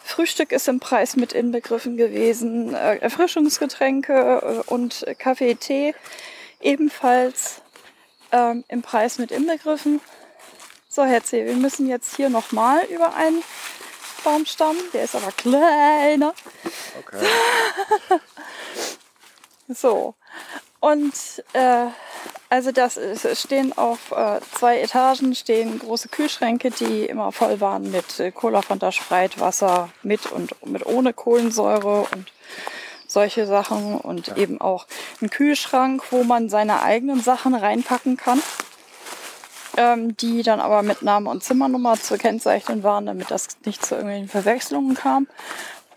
Frühstück 0.08 0.52
ist 0.52 0.68
im 0.68 0.80
Preis 0.80 1.16
mit 1.16 1.34
inbegriffen 1.34 1.98
gewesen, 1.98 2.74
äh, 2.74 2.96
Erfrischungsgetränke 2.96 4.64
äh, 4.66 4.72
und 4.72 5.04
Kaffee, 5.18 5.54
Tee 5.54 5.94
ebenfalls 6.60 7.60
ähm, 8.32 8.64
im 8.68 8.80
Preis 8.80 9.18
mit 9.18 9.30
inbegriffen. 9.30 10.00
So, 10.88 11.04
Herr 11.04 11.22
C., 11.22 11.44
wir 11.44 11.54
müssen 11.54 11.86
jetzt 11.88 12.16
hier 12.16 12.30
nochmal 12.30 12.84
über 12.86 13.14
einen 13.14 13.42
Baumstamm, 14.24 14.76
der 14.94 15.04
ist 15.04 15.14
aber 15.14 15.30
kleiner. 15.32 16.34
Okay. 16.98 17.26
So. 19.70 20.14
Und 20.80 21.44
äh, 21.54 21.86
also 22.50 22.72
das 22.72 22.96
ist, 22.96 23.26
stehen 23.38 23.76
auf 23.76 24.12
äh, 24.12 24.40
zwei 24.54 24.80
Etagen 24.80 25.34
stehen 25.34 25.78
große 25.78 26.08
Kühlschränke, 26.08 26.70
die 26.70 27.04
immer 27.04 27.32
voll 27.32 27.60
waren 27.60 27.90
mit 27.90 28.20
äh, 28.20 28.30
Cola, 28.30 28.62
Fanta, 28.62 28.92
Sprite, 28.92 29.40
Wasser 29.40 29.90
mit 30.02 30.30
und 30.30 30.54
mit 30.66 30.86
ohne 30.86 31.12
Kohlensäure 31.12 32.06
und 32.12 32.32
solche 33.08 33.46
Sachen 33.46 33.96
und 33.98 34.36
eben 34.36 34.60
auch 34.60 34.86
ein 35.20 35.30
Kühlschrank, 35.30 36.02
wo 36.10 36.24
man 36.24 36.48
seine 36.48 36.82
eigenen 36.82 37.20
Sachen 37.20 37.54
reinpacken 37.54 38.16
kann, 38.16 38.42
ähm, 39.76 40.16
die 40.16 40.42
dann 40.42 40.60
aber 40.60 40.82
mit 40.82 41.02
Name 41.02 41.28
und 41.28 41.42
Zimmernummer 41.42 42.00
zu 42.00 42.16
kennzeichnen 42.18 42.82
waren, 42.82 43.06
damit 43.06 43.30
das 43.30 43.48
nicht 43.64 43.84
zu 43.84 43.94
irgendwelchen 43.94 44.28
Verwechslungen 44.28 44.94
kam. 44.94 45.26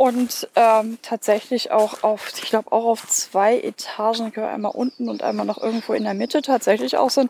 Und 0.01 0.49
ähm, 0.55 0.97
tatsächlich 1.03 1.69
auch 1.69 2.01
auf, 2.01 2.31
ich 2.35 2.49
glaube 2.49 2.71
auch 2.71 2.85
auf 2.85 3.07
zwei 3.07 3.59
Etagen, 3.59 4.29
ich 4.29 4.37
einmal 4.39 4.71
unten 4.71 5.07
und 5.07 5.21
einmal 5.21 5.45
noch 5.45 5.61
irgendwo 5.61 5.93
in 5.93 6.05
der 6.05 6.15
Mitte, 6.15 6.41
tatsächlich 6.41 6.97
auch 6.97 7.11
so 7.11 7.21
ein, 7.21 7.29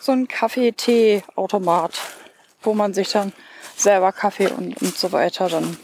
so 0.00 0.12
ein 0.12 0.28
Kaffee-Tee-Automat, 0.28 1.98
wo 2.60 2.74
man 2.74 2.92
sich 2.92 3.10
dann 3.10 3.32
selber 3.74 4.12
Kaffee 4.12 4.48
und, 4.48 4.82
und 4.82 4.98
so 4.98 5.12
weiter 5.12 5.48
dann 5.48 5.78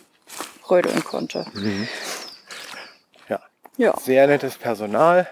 rödeln 0.70 1.02
konnte. 1.04 1.46
Ja. 3.30 3.40
Ja, 3.78 3.98
Sehr 3.98 4.26
nettes 4.26 4.58
Personal. 4.58 5.26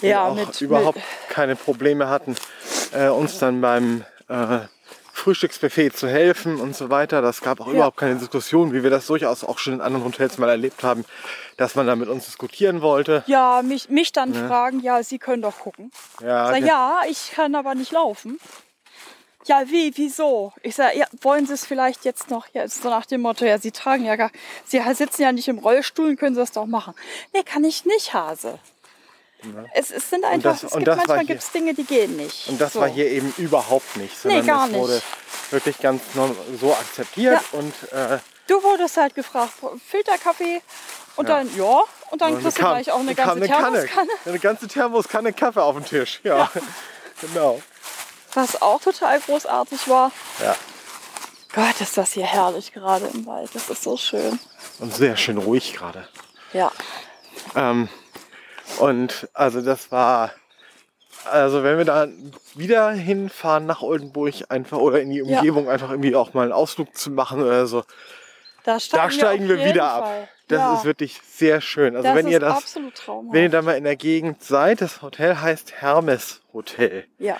die 0.00 0.06
ja 0.06 0.28
auch 0.28 0.34
mit, 0.34 0.58
überhaupt 0.62 0.96
mit 0.96 1.04
keine 1.28 1.56
Probleme 1.56 2.08
hatten, 2.08 2.36
äh, 2.94 3.08
uns 3.08 3.38
dann 3.38 3.60
beim 3.60 4.02
äh, 4.30 4.60
Frühstücksbuffet 5.30 5.90
zu 5.96 6.06
helfen 6.08 6.60
und 6.60 6.76
so 6.76 6.88
weiter. 6.88 7.20
Das 7.20 7.40
gab 7.40 7.60
auch 7.60 7.66
Ja. 7.66 7.72
überhaupt 7.72 7.96
keine 7.96 8.14
Diskussion, 8.14 8.72
wie 8.72 8.84
wir 8.84 8.90
das 8.90 9.08
durchaus 9.08 9.42
auch 9.42 9.58
schon 9.58 9.72
in 9.72 9.80
anderen 9.80 10.04
Hotels 10.04 10.38
mal 10.38 10.48
erlebt 10.48 10.84
haben, 10.84 11.04
dass 11.56 11.74
man 11.74 11.84
da 11.84 11.96
mit 11.96 12.08
uns 12.08 12.26
diskutieren 12.26 12.80
wollte. 12.80 13.24
ja, 13.26 13.60
mich, 13.64 13.88
mich 13.88 14.12
dann 14.12 14.32
fragen, 14.34 14.78
ja, 14.78 15.02
Sie 15.02 15.18
können 15.18 15.42
doch 15.42 15.58
gucken. 15.58 15.90
Ja, 16.20 16.46
Sag, 16.46 16.58
ge- 16.60 16.68
ja, 16.68 17.00
ich 17.10 17.32
kann 17.34 17.56
aber 17.56 17.74
nicht 17.74 17.90
laufen. 17.90 18.38
Ja, 19.46 19.62
wie, 19.66 19.96
wieso? 19.96 20.52
Ich 20.62 20.76
sage, 20.76 20.96
ja, 20.98 21.06
wollen 21.22 21.44
Sie 21.46 21.54
es 21.54 21.66
vielleicht 21.66 22.04
jetzt 22.04 22.30
noch, 22.30 22.46
ja, 22.52 22.68
so 22.68 22.88
nach 22.88 23.06
dem 23.06 23.22
Motto, 23.22 23.44
ja, 23.44 23.58
Sie 23.58 23.72
tragen 23.72 24.04
ja 24.04 24.14
gar, 24.14 24.30
Sie 24.64 24.80
sitzen 24.94 25.22
ja 25.22 25.32
nicht 25.32 25.48
im 25.48 25.58
Rollstuhl, 25.58 26.14
können 26.14 26.36
Sie 26.36 26.40
das 26.40 26.52
doch 26.52 26.66
machen. 26.66 26.94
Nee, 27.34 27.42
kann 27.42 27.64
ich 27.64 27.84
nicht, 27.84 28.14
Hase. 28.14 28.60
Es, 29.74 29.90
es 29.90 30.10
sind 30.10 30.24
einfach, 30.24 30.52
das- 30.52 30.64
es 30.64 30.72
und 30.72 30.84
gibt 30.84 30.96
manchmal 30.96 31.24
gibt 31.24 31.42
es 31.42 31.50
Dinge, 31.52 31.74
die 31.74 31.84
gehen 31.84 32.16
nicht. 32.16 32.48
Und 32.48 32.60
das 32.60 32.72
so. 32.72 32.80
war 32.80 32.88
hier 32.88 33.06
eben 33.10 33.32
überhaupt 33.36 33.96
nicht, 33.96 34.18
sondern 34.20 34.46
gar 34.46 34.66
es 34.66 34.72
wurde 34.74 34.94
nicht. 34.94 35.52
wirklich 35.52 35.78
ganz 35.78 36.02
so 36.60 36.72
akzeptiert 36.72 37.40
und 37.52 37.72
äh, 37.92 38.18
Du 38.48 38.62
wurdest 38.62 38.96
halt 38.96 39.14
gefragt, 39.16 39.52
Filterkaffee 39.90 40.62
und 41.16 41.28
Ja. 41.28 41.38
dann, 41.38 41.56
ja, 41.56 41.80
und 42.10 42.20
dann 42.20 42.34
und 42.34 42.42
kriegst 42.42 42.58
du 42.58 42.62
gleich 42.62 42.90
auch 42.92 43.00
eine 43.00 43.14
ganze 43.14 43.44
Thermoskanne. 43.46 44.10
Eine 44.24 44.38
ganze 44.38 44.68
Thermoskanne 44.68 45.32
Kaffee 45.32 45.60
auf 45.62 45.74
den 45.74 45.84
Tisch. 45.84 46.20
Ja, 46.22 46.48
genau. 47.20 47.60
Was 48.34 48.60
auch 48.62 48.80
total 48.80 49.18
großartig 49.20 49.88
war. 49.88 50.12
Ja. 50.40 50.54
Gott, 51.54 51.80
ist 51.80 51.96
das 51.96 52.12
hier 52.12 52.26
herrlich 52.26 52.72
gerade 52.72 53.06
im 53.06 53.26
Wald. 53.26 53.50
Das 53.54 53.68
ist 53.70 53.82
so 53.82 53.96
schön. 53.96 54.38
Und 54.78 54.94
sehr 54.94 55.16
schön 55.16 55.38
ruhig 55.38 55.72
gerade. 55.74 56.06
Ja. 56.52 56.70
Ähm, 57.56 57.88
und 58.78 59.28
also 59.32 59.60
das 59.60 59.90
war, 59.92 60.30
also 61.30 61.62
wenn 61.62 61.78
wir 61.78 61.84
da 61.84 62.08
wieder 62.54 62.90
hinfahren 62.90 63.66
nach 63.66 63.82
Oldenburg 63.82 64.34
einfach 64.48 64.78
oder 64.78 65.00
in 65.00 65.10
die 65.10 65.18
Ja. 65.18 65.38
Umgebung 65.38 65.68
einfach 65.68 65.90
irgendwie 65.90 66.14
auch 66.16 66.34
mal 66.34 66.42
einen 66.44 66.52
Ausflug 66.52 66.96
zu 66.96 67.10
machen 67.10 67.42
oder 67.42 67.66
so, 67.66 67.84
Da 68.64 68.78
steigen, 68.80 69.02
da 69.02 69.10
steigen 69.10 69.48
wir 69.48 69.56
jeden 69.56 69.70
wieder 69.70 69.90
ab. 69.90 70.04
Fall. 70.04 70.28
Das 70.48 70.58
ja, 70.60 70.74
ist 70.74 70.84
wirklich 70.84 71.20
sehr 71.28 71.60
schön. 71.60 71.96
Also 71.96 72.06
das 72.06 72.16
wenn 72.16 72.28
ihr 72.28 72.38
das, 72.38 72.76
wenn 73.32 73.42
ihr 73.42 73.48
da 73.48 73.62
mal 73.62 73.76
in 73.76 73.82
der 73.82 73.96
Gegend 73.96 74.44
seid, 74.44 74.80
das 74.80 75.02
Hotel 75.02 75.40
heißt 75.40 75.80
Hermes 75.80 76.40
Hotel 76.52 77.04
ja. 77.18 77.38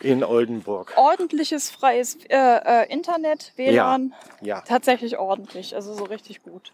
in 0.00 0.22
Oldenburg. 0.22 0.92
Ordentliches 0.96 1.70
freies 1.70 2.16
äh, 2.28 2.36
äh, 2.36 2.92
Internet, 2.92 3.52
WLAN, 3.56 4.14
Ja, 4.40 4.60
tatsächlich 4.60 5.18
ordentlich, 5.18 5.74
also 5.74 5.94
so 5.94 6.04
richtig 6.04 6.44
gut. 6.44 6.72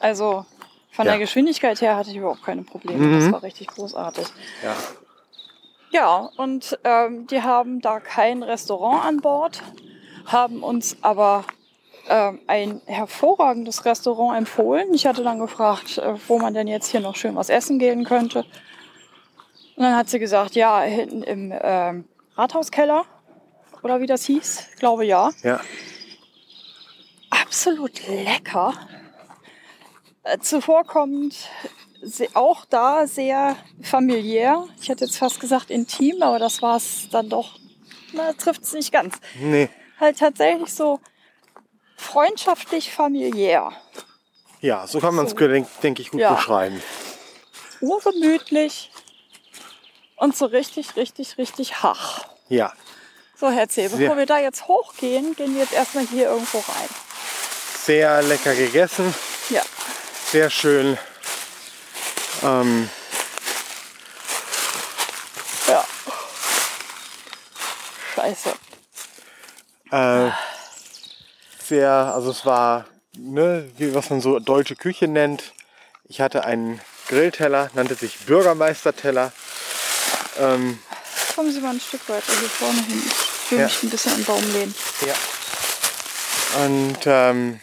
Also 0.00 0.44
von 0.92 1.06
Ja. 1.06 1.12
der 1.12 1.18
Geschwindigkeit 1.20 1.80
her 1.80 1.96
hatte 1.96 2.10
ich 2.10 2.16
überhaupt 2.16 2.44
keine 2.44 2.62
Probleme. 2.62 3.04
Mhm. 3.06 3.20
Das 3.20 3.32
war 3.32 3.42
richtig 3.42 3.66
großartig. 3.68 4.26
ja. 4.62 4.74
Ja, 5.94 6.30
und 6.38 6.78
ähm, 6.84 7.26
die 7.26 7.42
haben 7.42 7.82
da 7.82 8.00
kein 8.00 8.42
Restaurant 8.42 9.04
an 9.04 9.20
Bord, 9.20 9.62
haben 10.24 10.62
uns 10.62 10.96
aber 11.02 11.44
ähm, 12.08 12.40
ein 12.46 12.80
hervorragendes 12.86 13.84
Restaurant 13.84 14.38
empfohlen. 14.38 14.94
Ich 14.94 15.06
hatte 15.06 15.22
dann 15.22 15.38
gefragt, 15.38 15.98
äh, 15.98 16.14
wo 16.28 16.38
man 16.38 16.54
denn 16.54 16.66
jetzt 16.66 16.86
hier 16.90 17.00
noch 17.00 17.14
schön 17.14 17.36
was 17.36 17.50
essen 17.50 17.78
gehen 17.78 18.04
könnte. 18.04 18.46
Und 19.76 19.82
dann 19.82 19.94
hat 19.94 20.08
sie 20.08 20.18
gesagt, 20.18 20.54
ja, 20.54 20.80
hinten 20.80 21.22
im 21.24 21.52
ähm, 21.62 22.04
Rathauskeller 22.36 23.04
oder 23.82 24.00
wie 24.00 24.06
das 24.06 24.24
hieß, 24.24 24.68
ich 24.72 24.78
glaube 24.78 25.04
ja. 25.04 25.30
ja. 25.42 25.60
Absolut 27.28 28.00
lecker. 28.08 28.72
Äh, 30.24 30.38
zuvorkommend, 30.38 31.34
auch 32.34 32.64
da 32.66 33.06
sehr 33.06 33.56
familiär. 33.82 34.66
Ich 34.80 34.88
hätte 34.88 35.04
jetzt 35.04 35.18
fast 35.18 35.40
gesagt 35.40 35.70
intim, 35.70 36.22
aber 36.22 36.38
das 36.38 36.62
war 36.62 36.76
es 36.76 37.08
dann 37.10 37.28
doch. 37.28 37.58
Na, 38.12 38.32
trifft 38.34 38.62
es 38.62 38.72
nicht 38.72 38.92
ganz. 38.92 39.16
Nee. 39.40 39.68
Halt 39.98 40.18
tatsächlich 40.18 40.72
so 40.72 41.00
freundschaftlich 41.96 42.92
familiär. 42.92 43.72
Ja, 44.60 44.86
so 44.86 45.00
kann 45.00 45.14
man 45.14 45.26
es, 45.26 45.32
So. 45.32 45.36
denke 45.38 45.68
denk 45.82 45.98
ich, 45.98 46.10
gut 46.10 46.20
Ja. 46.20 46.34
beschreiben. 46.34 46.80
Urgemütlich. 47.80 48.90
Und 50.16 50.36
so 50.36 50.46
richtig, 50.46 50.94
richtig, 50.96 51.36
richtig 51.38 51.82
hach. 51.82 52.24
Ja, 52.48 52.72
So, 53.36 53.50
Herr 53.50 53.68
Zeh, 53.68 53.88
Sehr. 53.88 53.98
bevor 53.98 54.16
wir 54.16 54.26
da 54.26 54.38
jetzt 54.38 54.68
hochgehen, 54.68 55.34
gehen 55.34 55.54
wir 55.54 55.62
jetzt 55.62 55.72
erstmal 55.72 56.06
hier 56.06 56.28
irgendwo 56.30 56.58
rein. 56.58 56.88
sehr 57.84 58.22
lecker 58.22 58.54
gegessen, 58.54 59.12
Ja. 59.50 59.62
Sehr 60.32 60.50
schön. 60.50 60.98
Ähm, 62.42 62.88
Ja. 65.68 65.84
Scheiße. 68.16 68.52
äh, 69.92 70.30
sehr, 71.68 71.90
also 71.90 72.30
es 72.30 72.44
war, 72.44 72.86
ne, 73.16 73.70
wie, 73.78 73.94
was 73.94 74.10
man 74.10 74.20
so 74.20 74.38
deutsche 74.38 74.74
Küche 74.76 75.06
nennt. 75.06 75.52
Ich 76.04 76.20
hatte 76.20 76.44
einen 76.44 76.80
Grillteller, 77.08 77.70
nannte 77.74 77.94
sich 77.94 78.18
Bürgermeisterteller. 78.26 79.32
Ähm, 80.38 80.78
Kommen 81.34 81.52
Sie 81.52 81.60
mal 81.60 81.70
ein 81.70 81.80
Stück 81.80 82.06
weiter 82.08 82.32
hier 82.38 82.48
vorne 82.48 82.82
hin. 82.82 83.02
Ich 83.44 83.50
will 83.52 83.58
Ja. 83.60 83.64
mich 83.66 83.82
ein 83.82 83.90
bisschen 83.90 84.12
an 84.12 84.18
den 84.18 84.24
Baum 84.26 84.52
lehnen. 84.52 84.74
Ja. 85.06 85.14
Und 86.64 86.98
ähm, 87.06 87.60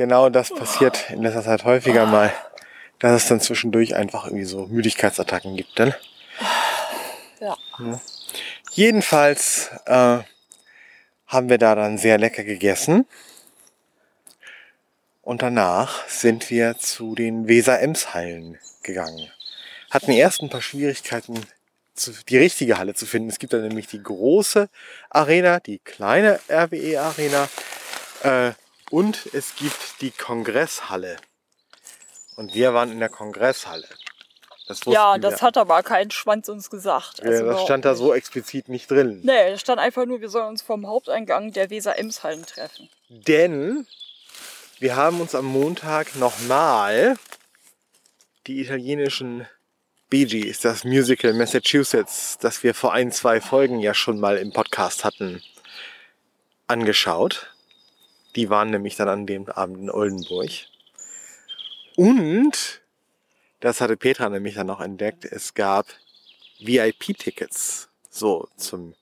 genau 0.00 0.30
das 0.30 0.48
passiert 0.48 1.10
in 1.10 1.20
letzter 1.20 1.44
Zeit 1.44 1.64
häufiger 1.64 2.06
mal, 2.06 2.32
dass 3.00 3.22
es 3.22 3.28
dann 3.28 3.38
zwischendurch 3.38 3.94
einfach 3.94 4.24
irgendwie 4.24 4.46
so 4.46 4.64
Müdigkeitsattacken 4.64 5.58
gibt. 5.58 5.78
Dann. 5.78 5.94
Ja. 7.38 7.58
Jedenfalls 8.70 9.68
äh, 9.84 10.20
haben 11.26 11.50
wir 11.50 11.58
da 11.58 11.74
dann 11.74 11.98
sehr 11.98 12.16
lecker 12.16 12.44
gegessen. 12.44 13.04
Und 15.20 15.42
danach 15.42 16.08
sind 16.08 16.48
wir 16.48 16.78
zu 16.78 17.14
den 17.14 17.46
Weser-Ems-Hallen 17.46 18.58
gegangen. 18.82 19.30
Hatten 19.90 20.12
erst 20.12 20.40
ein 20.40 20.48
paar 20.48 20.62
Schwierigkeiten, 20.62 21.44
die 22.30 22.38
richtige 22.38 22.78
Halle 22.78 22.94
zu 22.94 23.04
finden. 23.04 23.28
Es 23.28 23.38
gibt 23.38 23.52
da 23.52 23.58
nämlich 23.58 23.86
die 23.86 24.02
große 24.02 24.70
Arena, 25.10 25.60
die 25.60 25.78
kleine 25.78 26.40
RWE-Arena 26.48 27.48
äh, 28.22 28.52
und 28.90 29.26
es 29.32 29.56
gibt 29.56 30.00
die 30.00 30.10
Kongresshalle. 30.10 31.16
Und 32.36 32.54
wir 32.54 32.74
waren 32.74 32.90
in 32.90 33.00
der 33.00 33.08
Kongresshalle. 33.08 33.88
Das 34.66 34.84
Ja, 34.84 35.14
wir. 35.14 35.20
das 35.20 35.42
hat 35.42 35.56
aber 35.56 35.82
kein 35.82 36.10
Schwanz 36.10 36.48
uns 36.48 36.70
gesagt. 36.70 37.18
Ja, 37.18 37.24
Also 37.24 37.30
das 37.32 37.40
überhaupt 37.40 37.64
stand 37.64 37.84
da 37.84 37.94
so 37.94 38.14
explizit 38.14 38.68
nicht 38.68 38.90
drin. 38.90 39.20
Nee, 39.24 39.50
da 39.50 39.58
stand 39.58 39.80
einfach 39.80 40.06
nur, 40.06 40.20
wir 40.20 40.28
sollen 40.28 40.46
uns 40.46 40.62
vom 40.62 40.86
Haupteingang 40.86 41.52
der 41.52 41.70
Weser-Ems-Hallen 41.70 42.46
treffen. 42.46 42.88
Denn 43.08 43.86
wir 44.78 44.96
haben 44.96 45.20
uns 45.20 45.34
am 45.34 45.46
Montag 45.46 46.14
nochmal 46.16 47.16
die 48.46 48.60
italienischen 48.60 49.46
Bee 50.08 50.24
Gees, 50.24 50.60
das 50.60 50.84
Musical 50.84 51.32
Massachusetts, 51.32 52.38
das 52.40 52.62
wir 52.62 52.74
vor 52.74 52.92
ein, 52.92 53.12
zwei 53.12 53.40
Folgen 53.40 53.80
ja 53.80 53.92
schon 53.92 54.18
mal 54.18 54.36
im 54.36 54.52
Podcast 54.52 55.04
hatten, 55.04 55.42
angeschaut. 56.66 57.49
Die 58.36 58.48
waren 58.50 58.70
nämlich 58.70 58.96
dann 58.96 59.08
an 59.08 59.26
dem 59.26 59.48
Abend 59.48 59.78
in 59.78 59.90
Oldenburg. 59.90 60.50
Und, 61.96 62.80
das 63.60 63.80
hatte 63.80 63.96
Petra 63.96 64.28
nämlich 64.28 64.54
dann 64.54 64.66
noch 64.68 64.80
entdeckt, 64.80 65.24
es 65.24 65.54
gab 65.54 65.86
VIP-Tickets. 66.60 67.88
So 68.08 68.48
zum 68.56 68.94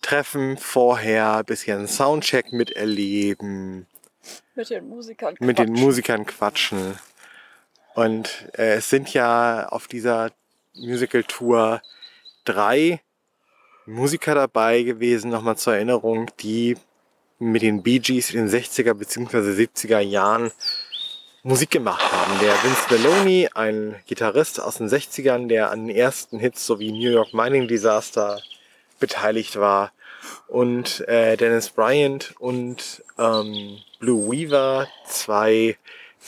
Treffen 0.00 0.56
vorher, 0.56 1.44
bisschen 1.44 1.86
Soundcheck 1.86 2.52
miterleben, 2.52 3.86
Mit 4.54 4.70
den 4.70 4.88
Musikern. 4.88 5.34
mit 5.40 5.58
den 5.58 5.66
quatschen. 5.68 5.84
Musikern 5.84 6.26
quatschen. 6.26 6.98
Und 7.94 8.48
äh, 8.54 8.74
es 8.74 8.90
sind 8.90 9.12
ja 9.12 9.68
auf 9.68 9.86
dieser 9.86 10.32
Musical-Tour 10.74 11.82
drei 12.44 13.00
Musiker 13.86 14.34
dabei 14.34 14.82
gewesen, 14.82 15.30
nochmal 15.30 15.56
zur 15.56 15.74
Erinnerung, 15.74 16.30
die 16.40 16.76
mit 17.42 17.62
den 17.62 17.82
Bee 17.82 17.98
Gees 17.98 18.32
in 18.32 18.46
den 18.46 18.48
60er 18.48 18.94
bzw. 18.94 19.64
70er 19.64 19.98
Jahren 19.98 20.52
Musik 21.42 21.70
gemacht 21.70 22.12
haben. 22.12 22.38
Der 22.40 22.54
Vince 22.62 22.86
Maloney, 22.88 23.48
ein 23.52 23.96
Gitarrist 24.06 24.60
aus 24.60 24.76
den 24.76 24.88
60ern, 24.88 25.48
der 25.48 25.70
an 25.70 25.88
den 25.88 25.96
ersten 25.96 26.38
Hits 26.38 26.64
sowie 26.64 26.92
New 26.92 27.10
York 27.10 27.34
Mining 27.34 27.66
Disaster 27.66 28.40
beteiligt 29.00 29.58
war. 29.58 29.92
Und 30.46 31.00
äh, 31.08 31.36
Dennis 31.36 31.70
Bryant 31.70 32.32
und 32.38 33.02
ähm, 33.18 33.78
Blue 33.98 34.30
Weaver, 34.30 34.86
zwei, 35.08 35.76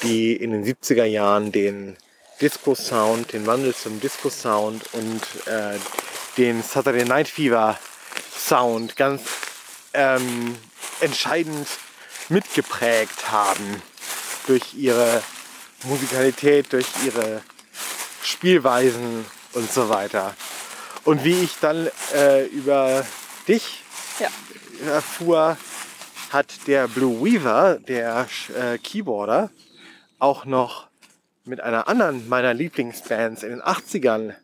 die 0.02 0.34
in 0.34 0.50
den 0.50 0.64
70er 0.64 1.04
Jahren 1.04 1.52
den 1.52 1.96
Disco-Sound, 2.40 3.32
den 3.32 3.46
Wandel 3.46 3.72
zum 3.72 4.00
Disco-Sound 4.00 4.92
und 4.94 5.22
äh, 5.46 5.78
den 6.36 6.60
Saturday 6.60 7.04
Night 7.04 7.28
Fever 7.28 7.78
Sound 8.36 8.96
ganz 8.96 9.22
ähm, 9.92 10.56
entscheidend 11.00 11.68
mitgeprägt 12.28 13.30
haben 13.30 13.82
durch 14.46 14.74
ihre 14.74 15.22
Musikalität, 15.84 16.72
durch 16.72 16.86
ihre 17.04 17.42
Spielweisen 18.22 19.24
und 19.52 19.70
so 19.70 19.88
weiter. 19.88 20.34
Und 21.04 21.24
wie 21.24 21.42
ich 21.42 21.56
dann 21.60 21.88
äh, 22.14 22.46
über 22.46 23.04
dich 23.46 23.82
Ja. 24.18 24.28
erfuhr, 24.90 25.56
hat 26.30 26.66
der 26.66 26.88
Blue 26.88 27.24
Weaver, 27.24 27.78
der 27.86 28.26
äh, 28.58 28.78
Keyboarder, 28.78 29.50
auch 30.18 30.46
noch 30.46 30.88
mit 31.44 31.60
einer 31.60 31.88
anderen 31.88 32.28
meiner 32.28 32.54
Lieblingsbands 32.54 33.42
in 33.42 33.50
den 33.50 33.62
80ern 33.62 34.34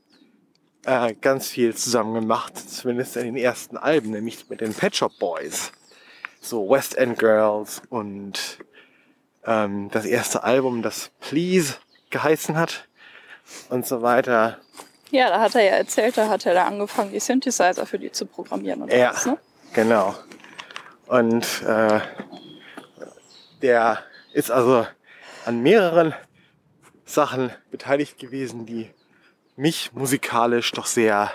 äh, 0.85 1.15
ganz 1.15 1.49
viel 1.49 1.75
zusammen 1.75 2.15
gemacht, 2.15 2.53
zumindest 2.59 3.17
in 3.17 3.25
den 3.25 3.37
ersten 3.37 3.77
Alben, 3.79 4.11
nämlich 4.11 4.49
mit 4.51 4.61
den 4.61 4.75
Pet 4.75 4.97
Shop 4.97 5.19
Boys. 5.19 5.73
So 6.41 6.69
West 6.69 6.97
End 6.97 7.19
Girls 7.19 7.83
und 7.91 8.59
ähm, 9.45 9.91
das 9.91 10.05
erste 10.05 10.43
Album, 10.43 10.83
das 10.83 11.11
Please 11.21 11.75
geheißen 12.11 12.57
hat 12.57 12.89
und 13.69 13.87
so 13.87 14.03
weiter. 14.03 14.59
Ja, 15.11 15.29
da 15.29 15.41
hat 15.41 15.55
er 15.55 15.63
ja 15.63 15.73
erzählt, 15.73 16.17
da 16.17 16.29
hat 16.29 16.47
er 16.47 16.55
da 16.55 16.65
angefangen, 16.67 17.13
die 17.13 17.21
Synthesizer 17.21 17.85
für 17.85 17.99
die 17.99 18.13
zu 18.13 18.27
programmieren 18.27 18.83
und 18.83 18.93
Ja, 18.93 19.11
alles, 19.11 19.27
ne? 19.27 19.39
genau. 19.73 20.15
Und 21.07 21.63
äh, 21.63 22.01
der 23.63 23.99
ist 24.33 24.51
also 24.51 24.87
an 25.45 25.61
mehreren 25.61 26.15
Sachen 27.05 27.51
beteiligt 27.71 28.19
gewesen, 28.19 28.67
die 28.67 28.91
mich 29.57 29.93
musikalisch 29.93 30.71
doch 30.73 30.87
sehr 30.87 31.33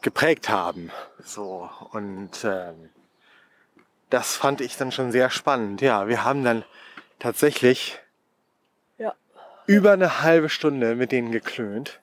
geprägt 0.00 0.48
haben. 0.48 0.90
So 1.22 1.68
und 1.92 2.30
ähm, 2.44 2.88
das 4.10 4.36
fand 4.36 4.60
ich 4.60 4.76
dann 4.76 4.92
schon 4.92 5.12
sehr 5.12 5.30
spannend. 5.30 5.80
Ja, 5.80 6.08
wir 6.08 6.24
haben 6.24 6.44
dann 6.44 6.64
tatsächlich 7.18 7.98
Ja. 8.98 9.14
über 9.66 9.92
eine 9.92 10.22
halbe 10.22 10.48
Stunde 10.48 10.94
mit 10.94 11.12
denen 11.12 11.32
geklönt. 11.32 12.00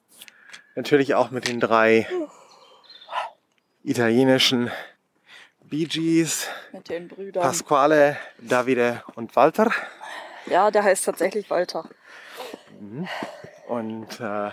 Natürlich 0.76 1.14
auch 1.16 1.32
mit 1.32 1.48
den 1.48 1.60
drei 1.60 2.08
italienischen 3.84 4.72
Bee 5.62 5.86
Gees, 5.86 6.48
Mit 6.72 6.90
den 6.90 7.08
Brüdern. 7.08 7.42
Pasquale, 7.44 8.18
Davide 8.40 9.04
und 9.16 9.36
Walter. 9.36 9.72
Ja, 10.46 10.72
der 10.72 10.84
heißt 10.84 11.06
tatsächlich 11.06 11.50
Walter. 11.50 11.88
Und 13.68 14.20
äh, 14.20 14.52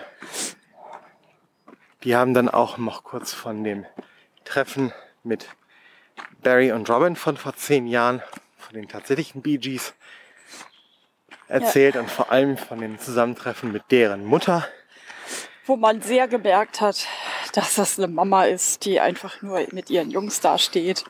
die 2.05 2.17
haben 2.17 2.33
dann 2.33 2.49
auch 2.49 2.79
noch 2.79 3.03
kurz 3.05 3.33
von 3.33 3.65
dem 3.65 3.87
Treffen 4.45 4.93
mit 5.25 5.47
Barry 6.43 6.73
und 6.73 6.89
Robin 6.89 7.17
von 7.17 7.37
vor 7.37 7.55
zehn 7.55 7.87
Jahren, 7.87 8.23
von 8.59 8.75
den 8.75 8.89
tatsächlichen 8.89 9.43
Bee 9.43 9.59
Gees, 9.59 9.95
erzählt 11.49 11.97
und 11.97 12.11
vor 12.11 12.31
allem 12.31 12.57
von 12.57 12.81
dem 12.81 12.99
Zusammentreffen 12.99 13.73
mit 13.73 13.83
deren 13.91 14.25
Mutter. 14.25 14.67
Wo 15.67 15.77
man 15.77 16.01
sehr 16.03 16.29
gemerkt 16.29 16.81
hat, 16.81 17.07
dass 17.55 17.75
das 17.75 17.99
eine 17.99 18.09
Mama 18.09 18.45
ist, 18.45 18.85
die 18.85 19.01
einfach 19.01 19.43
nur 19.43 19.67
mit 19.73 19.91
ihren 19.91 20.11
Jungs 20.11 20.41
dasteht. 20.41 21.05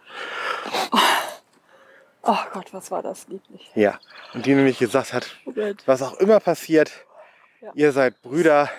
Oh 2.23 2.37
Gott, 2.53 2.73
was 2.73 2.91
war 2.91 3.03
das 3.03 3.29
lieblich. 3.29 3.71
Ja, 3.75 3.99
und 4.35 4.45
die 4.47 4.55
nämlich 4.55 4.79
gesagt 4.79 5.13
hat, 5.13 5.27
Moment. 5.45 5.83
was 5.87 6.03
auch 6.03 6.15
immer 6.15 6.39
passiert, 6.41 6.93
Ja. 7.61 7.73
ihr 7.75 7.93
seid 7.93 8.21
Brüder, 8.23 8.71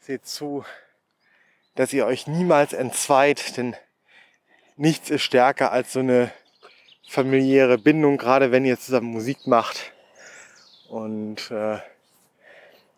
seht 0.00 0.26
zu, 0.26 0.64
dass 1.74 1.92
ihr 1.92 2.06
euch 2.06 2.26
niemals 2.26 2.72
entzweit, 2.72 3.56
denn 3.56 3.76
nichts 4.76 5.10
ist 5.10 5.22
stärker 5.22 5.72
als 5.72 5.92
so 5.92 6.00
eine 6.00 6.30
familiäre 7.08 7.78
Bindung, 7.78 8.16
gerade 8.16 8.52
wenn 8.52 8.64
ihr 8.64 8.78
zusammen 8.78 9.12
Musik 9.12 9.46
macht. 9.46 9.92
Und 10.88 11.50
äh, 11.50 11.78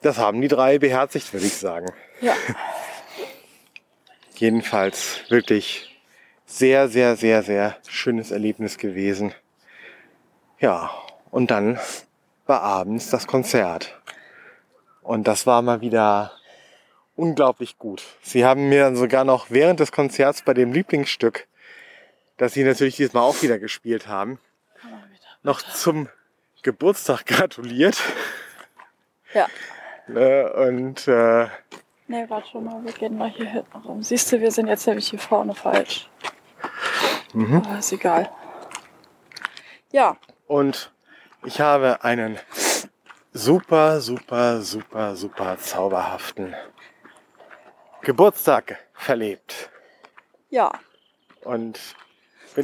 das 0.02 0.18
haben 0.18 0.40
die 0.40 0.48
drei 0.48 0.78
beherzigt, 0.78 1.32
würde 1.32 1.46
ich 1.46 1.56
sagen. 1.56 1.92
Ja, 2.20 2.34
Jedenfalls 4.38 5.22
wirklich 5.30 6.00
sehr, 6.46 6.88
sehr, 6.88 7.16
sehr, 7.16 7.42
sehr 7.42 7.76
schönes 7.88 8.30
Erlebnis 8.30 8.78
gewesen. 8.78 9.34
Ja, 10.60 10.92
und 11.32 11.50
dann 11.50 11.80
war 12.46 12.62
abends 12.62 13.10
das 13.10 13.26
Konzert. 13.26 14.00
Und 15.02 15.26
das 15.26 15.44
war 15.44 15.60
mal 15.62 15.80
wieder 15.80 16.30
unglaublich 17.16 17.78
gut. 17.78 18.04
Sie 18.22 18.44
haben 18.44 18.68
mir 18.68 18.84
dann 18.84 18.94
sogar 18.94 19.24
noch 19.24 19.50
während 19.50 19.80
des 19.80 19.90
Konzerts 19.90 20.42
bei 20.42 20.54
dem 20.54 20.72
Lieblingsstück, 20.72 21.47
das 22.38 22.54
sie 22.54 22.64
natürlich 22.64 22.96
diesmal 22.96 23.22
auch 23.24 23.42
wieder 23.42 23.58
gespielt 23.58 24.06
haben, 24.08 24.38
noch 25.42 25.60
zum 25.62 26.08
Geburtstag 26.62 27.26
gratuliert. 27.26 28.00
Ja. 29.34 29.46
Ne, 30.06 30.50
Und 30.54 31.06
äh, 31.06 31.46
Nee, 32.10 32.24
warte 32.28 32.48
schon 32.48 32.64
mal, 32.64 32.82
wir 32.82 32.92
gehen 32.92 33.18
mal 33.18 33.28
hier 33.28 33.44
hinten 33.50 33.76
rum. 33.76 34.02
Siehst 34.02 34.32
du, 34.32 34.40
wir 34.40 34.50
sind 34.50 34.66
jetzt 34.68 34.86
nämlich 34.86 35.10
hier 35.10 35.18
vorne 35.18 35.54
falsch. 35.54 36.08
Mhm. 37.34 37.56
Aber 37.66 37.78
ist 37.78 37.92
egal. 37.92 38.30
Ja, 39.92 40.16
Und 40.46 40.90
ich 41.44 41.60
habe 41.60 42.02
einen 42.02 42.38
super, 43.34 44.00
super, 44.00 44.62
super, 44.62 45.16
super 45.16 45.58
zauberhaften 45.58 46.54
Geburtstag 48.00 48.78
verlebt. 48.94 49.70
ja. 50.50 50.70
Und 51.44 51.78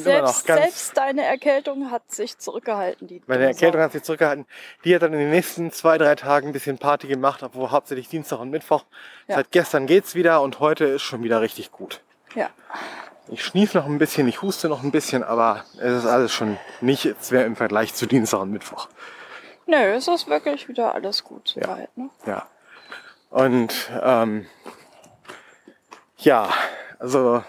bin 0.03 0.13
immer 0.13 0.23
noch 0.23 0.29
Selbst, 0.29 0.47
ganz. 0.47 0.61
selbst 0.63 0.97
deine 0.97 1.25
Erkältung 1.25 1.91
hat 1.91 2.11
sich 2.13 2.39
zurückgehalten. 2.39 3.07
Die 3.09 3.23
Meine 3.27 3.47
Erkältung 3.47 3.81
hat 3.81 3.93
sich 3.93 4.03
zurückgehalten. 4.03 4.47
Die 4.85 4.95
hat 4.95 5.03
dann 5.03 5.13
in 5.13 5.19
den 5.21 5.31
nächsten 5.31 5.71
zwei, 5.73 5.99
drei 5.99 6.15
Tagen 6.15 6.49
ein 6.49 6.53
bisschen 6.53 6.79
Party 6.79 7.07
gemacht, 7.07 7.43
obwohl 7.43 7.71
hauptsächlich 7.71 8.09
Dienstag 8.09 8.39
und 8.41 8.51
Mittwoch. 8.51 8.85
Ja. 9.29 9.37
Seit 9.37 9.51
gestern 9.51 9.87
geht's 9.87 10.15
wieder 10.15 10.43
und 10.43 10.61
heute 10.61 10.85
ist 10.85 11.03
schon 11.03 11.23
wieder 11.23 11.41
richtig 11.41 11.71
gut. 11.73 12.01
Ja, 12.35 12.51
Ich 13.29 13.45
schnief 13.45 13.75
noch 13.75 13.87
ein 13.87 13.99
bisschen, 13.99 14.27
ich 14.29 14.43
huste 14.43 14.69
noch 14.69 14.83
ein 14.83 14.91
bisschen, 14.91 15.23
aber 15.23 15.65
es 15.79 15.93
ist 16.05 16.07
alles 16.07 16.33
schon 16.33 16.59
nicht 16.81 17.15
mehr 17.31 17.47
im 17.47 17.57
Vergleich 17.57 17.95
zu 17.95 18.07
Dienstag 18.07 18.41
und 18.41 18.51
Mittwoch. 18.51 18.89
nö, 19.67 19.77
es 19.95 20.09
ist 20.09 20.29
wirklich 20.29 20.69
wieder 20.69 20.95
alles 20.95 21.25
gut 21.25 21.55
Ja. 21.57 21.63
soweit. 21.65 21.97
Ne? 21.97 22.11
Ja. 22.27 22.47
Und 23.31 23.91
ähm, 24.03 24.47
ja, 26.19 26.49
also 26.99 27.43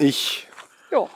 ich 0.00 0.48
Jo, 0.90 1.08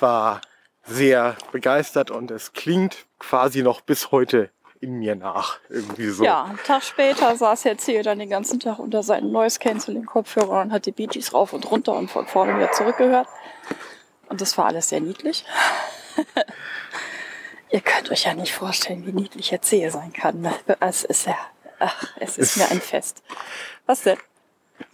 war 0.00 0.40
sehr 0.84 1.36
begeistert 1.52 2.10
und 2.10 2.30
es 2.30 2.52
klingt 2.52 3.06
quasi 3.18 3.62
noch 3.62 3.80
bis 3.80 4.10
heute 4.10 4.50
in 4.80 4.98
mir 4.98 5.14
nach. 5.14 5.60
Irgendwie 5.70 6.08
so. 6.10 6.24
ja, 6.24 6.44
einen 6.44 6.58
Tag 6.64 6.82
später 6.82 7.34
saß 7.36 7.64
jetzt 7.64 7.86
hier 7.86 8.02
dann 8.02 8.18
den 8.18 8.28
ganzen 8.28 8.60
Tag 8.60 8.78
unter 8.78 9.02
seinen 9.02 9.32
Noise 9.32 9.58
Cancelling 9.60 10.04
Kopfhörern 10.04 10.68
und 10.68 10.72
hat 10.74 10.84
die 10.86 10.92
Bee 10.92 11.06
Gees 11.06 11.32
rauf 11.32 11.52
und 11.54 11.70
runter 11.70 11.94
und 11.94 12.10
von 12.10 12.26
vorne 12.26 12.56
wieder 12.56 12.70
zurückgehört. 12.72 13.28
Und 14.28 14.40
das 14.40 14.58
war 14.58 14.66
alles 14.66 14.88
sehr 14.90 15.00
niedlich. 15.00 15.44
Ihr 17.70 17.80
könnt 17.80 18.10
euch 18.10 18.24
ja 18.24 18.34
nicht 18.34 18.52
vorstellen, 18.52 19.06
wie 19.06 19.12
niedlich 19.12 19.50
jetzt 19.50 19.68
Zehe 19.68 19.90
sein 19.90 20.12
kann. 20.12 20.42
ne? 20.42 20.54
Es 20.80 21.02
ist 21.04 21.26
ja, 21.26 21.36
ach, 21.78 22.12
es 22.20 22.36
ist 22.38 22.50
Es- 22.50 22.56
mir 22.56 22.70
ein 22.70 22.80
Fest. 22.80 23.22
Was 23.86 24.02
denn? 24.02 24.18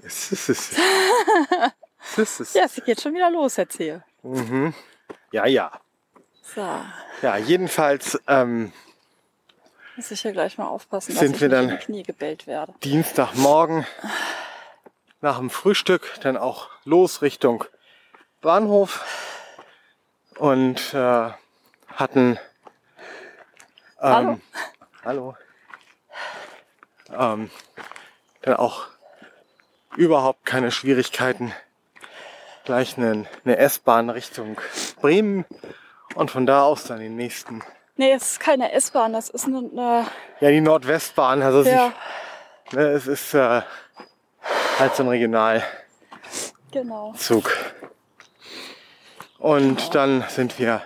Es 0.02 0.30
ist 0.32 0.48
es. 0.50 0.70
es 2.16 2.40
ist 2.40 2.54
Ja, 2.54 2.64
es 2.64 2.82
geht 2.84 3.00
schon 3.00 3.14
wieder 3.14 3.30
los, 3.30 3.56
Herr 3.58 3.68
Zehe. 3.68 4.04
Mhm. 4.22 4.74
Ja, 5.32 5.46
ja. 5.46 5.72
So, 6.42 6.66
Ja, 7.22 7.36
jedenfalls 7.36 8.18
ähm, 8.26 8.72
muss 9.96 10.10
ich 10.10 10.20
hier 10.22 10.32
gleich 10.32 10.58
mal 10.58 10.66
aufpassen, 10.66 11.12
dass 11.12 11.20
Sind 11.20 11.36
ich 11.36 11.40
wir 11.42 11.48
nicht 11.48 11.58
dann- 11.58 11.68
in 11.70 11.78
die 11.78 11.84
Knie 11.84 12.02
gebellt 12.02 12.46
werde. 12.46 12.74
Dienstagmorgen 12.82 13.86
nach 15.20 15.38
dem 15.38 15.50
Frühstück 15.50 16.18
dann 16.22 16.36
auch 16.36 16.68
los 16.84 17.22
Richtung 17.22 17.64
Bahnhof 18.40 19.04
und 20.38 20.94
äh, 20.94 21.30
hatten 21.94 22.38
ähm, 24.00 24.40
hallo 25.04 25.36
ähm, 27.10 27.50
dann 28.42 28.54
auch 28.56 28.86
überhaupt 29.96 30.46
keine 30.46 30.70
Schwierigkeiten 30.70 31.52
gleich 32.70 32.96
eine, 32.96 33.26
eine 33.44 33.56
S-Bahn 33.56 34.10
Richtung 34.10 34.56
Bremen 35.00 35.44
und 36.14 36.30
von 36.30 36.46
da 36.46 36.62
aus 36.62 36.84
dann 36.84 37.00
den 37.00 37.16
nächsten 37.16 37.64
Nee, 37.96 38.12
es 38.12 38.32
ist 38.32 38.40
keine 38.40 38.70
S-Bahn, 38.70 39.12
das 39.12 39.28
ist 39.28 39.46
eine, 39.46 39.58
eine 39.58 40.06
ja 40.38 40.50
die 40.50 40.60
Nordwestbahn 40.60 41.42
also 41.42 41.68
ja, 41.68 41.92
sie, 42.70 42.76
ne, 42.76 42.82
es 42.90 43.08
ist 43.08 43.34
äh, 43.34 43.62
halt 44.78 44.94
so 44.94 45.02
ein 45.02 45.08
Regional 45.08 45.64
genau. 46.70 47.12
Und 49.40 49.92
dann 49.96 50.24
sind 50.28 50.60
wir 50.60 50.82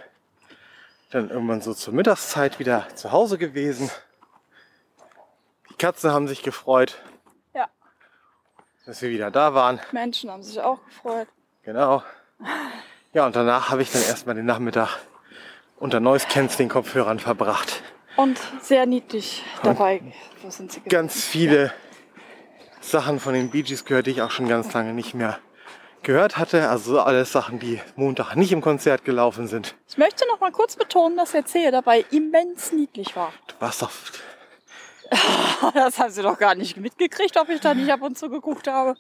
dann 1.11 1.29
irgendwann 1.29 1.61
so 1.61 1.75
zur 1.75 1.93
Mittagszeit 1.93 2.59
wieder 2.59 2.89
zu 2.95 3.13
Hause 3.13 3.37
gewesen. 3.37 3.91
Die 5.69 5.75
Katzen 5.75 6.13
haben 6.13 6.29
sich 6.29 6.43
gefreut, 6.43 6.97
Ja, 7.53 7.69
dass 8.87 9.03
wir 9.03 9.11
wieder 9.11 9.31
da 9.31 9.53
waren. 9.53 9.81
Menschen 9.93 10.31
haben 10.31 10.43
sich 10.43 10.59
auch 10.63 10.83
gefreut. 10.87 11.29
Genau. 11.65 12.03
Ja, 13.15 13.27
und 13.27 13.37
danach 13.37 13.71
habe 13.71 13.83
ich 13.83 13.91
dann 13.91 14.03
erstmal 14.03 14.35
den 14.35 14.45
Nachmittag 14.45 14.99
unter 15.79 16.01
Noise 16.01 16.27
Canceling 16.29 16.69
Kopfhörern 16.69 17.21
verbracht. 17.21 17.83
Und 18.17 18.39
sehr 18.61 18.87
niedlich 18.87 19.43
dabei. 19.63 20.03
Wo 20.43 20.51
sind 20.51 20.71
sie 20.71 20.81
gewesen? 20.81 20.91
Ganz 20.91 21.25
viele 21.25 21.73
Sachen 22.81 23.19
von 23.19 23.35
den 23.35 23.51
Bee 23.51 23.63
Gees 23.63 23.85
gehört, 23.85 24.07
die 24.07 24.13
ich 24.13 24.23
auch 24.23 24.31
schon 24.31 24.47
ganz 24.47 24.73
lange 24.73 24.93
nicht 24.93 25.15
mehr 25.15 25.39
gehört 26.03 26.37
hatte. 26.37 26.69
Also 26.69 27.01
alles 27.01 27.33
Sachen, 27.33 27.59
die 27.59 27.81
Montag 27.97 28.37
nicht 28.37 28.53
im 28.53 28.61
Konzert 28.61 29.05
gelaufen 29.05 29.49
sind. 29.49 29.75
Ich 29.89 29.97
möchte 29.97 30.27
noch 30.29 30.41
mal 30.41 30.53
kurz 30.53 30.77
betonen, 30.77 31.17
dass 31.17 31.33
der 31.33 31.47
Zehe 31.47 31.73
dabei 31.73 32.05
immens 32.11 32.73
niedlich 32.73 33.17
war. 33.17 33.33
Du 33.49 33.55
warst 33.59 33.83
doch 33.83 33.91
Das 35.75 35.99
haben 35.99 36.11
sie 36.11 36.23
doch 36.23 36.39
gar 36.39 36.55
nicht 36.55 36.77
mitgekriegt, 36.77 37.37
ob 37.39 37.49
ich 37.49 37.61
da 37.61 37.75
nicht 37.75 37.91
ab 37.91 38.03
und 38.03 38.19
zu 38.19 38.29
geguckt 38.29 38.69
habe. 38.69 38.97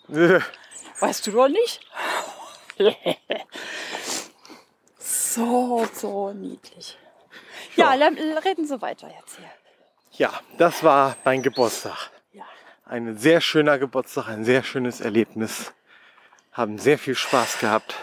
Weißt 1.00 1.26
du 1.26 1.32
doch 1.32 1.48
nicht? 1.48 1.80
So, 4.98 5.86
so 5.92 6.32
niedlich. 6.32 6.96
Ja, 7.76 7.94
Ja. 7.94 8.08
reden 8.44 8.66
Sie 8.66 8.80
weiter 8.80 9.08
jetzt 9.18 9.36
hier. 9.36 9.50
Ja, 10.12 10.32
das 10.58 10.84
war 10.84 11.16
mein 11.24 11.42
Geburtstag. 11.42 12.10
Ja. 12.32 12.44
Ein 12.84 13.16
sehr 13.18 13.40
schöner 13.40 13.78
Geburtstag, 13.78 14.28
ein 14.28 14.44
sehr 14.44 14.62
schönes 14.62 15.00
Erlebnis. 15.00 15.72
Haben 16.52 16.78
sehr 16.78 16.98
viel 16.98 17.16
Spaß 17.16 17.58
gehabt. 17.58 17.96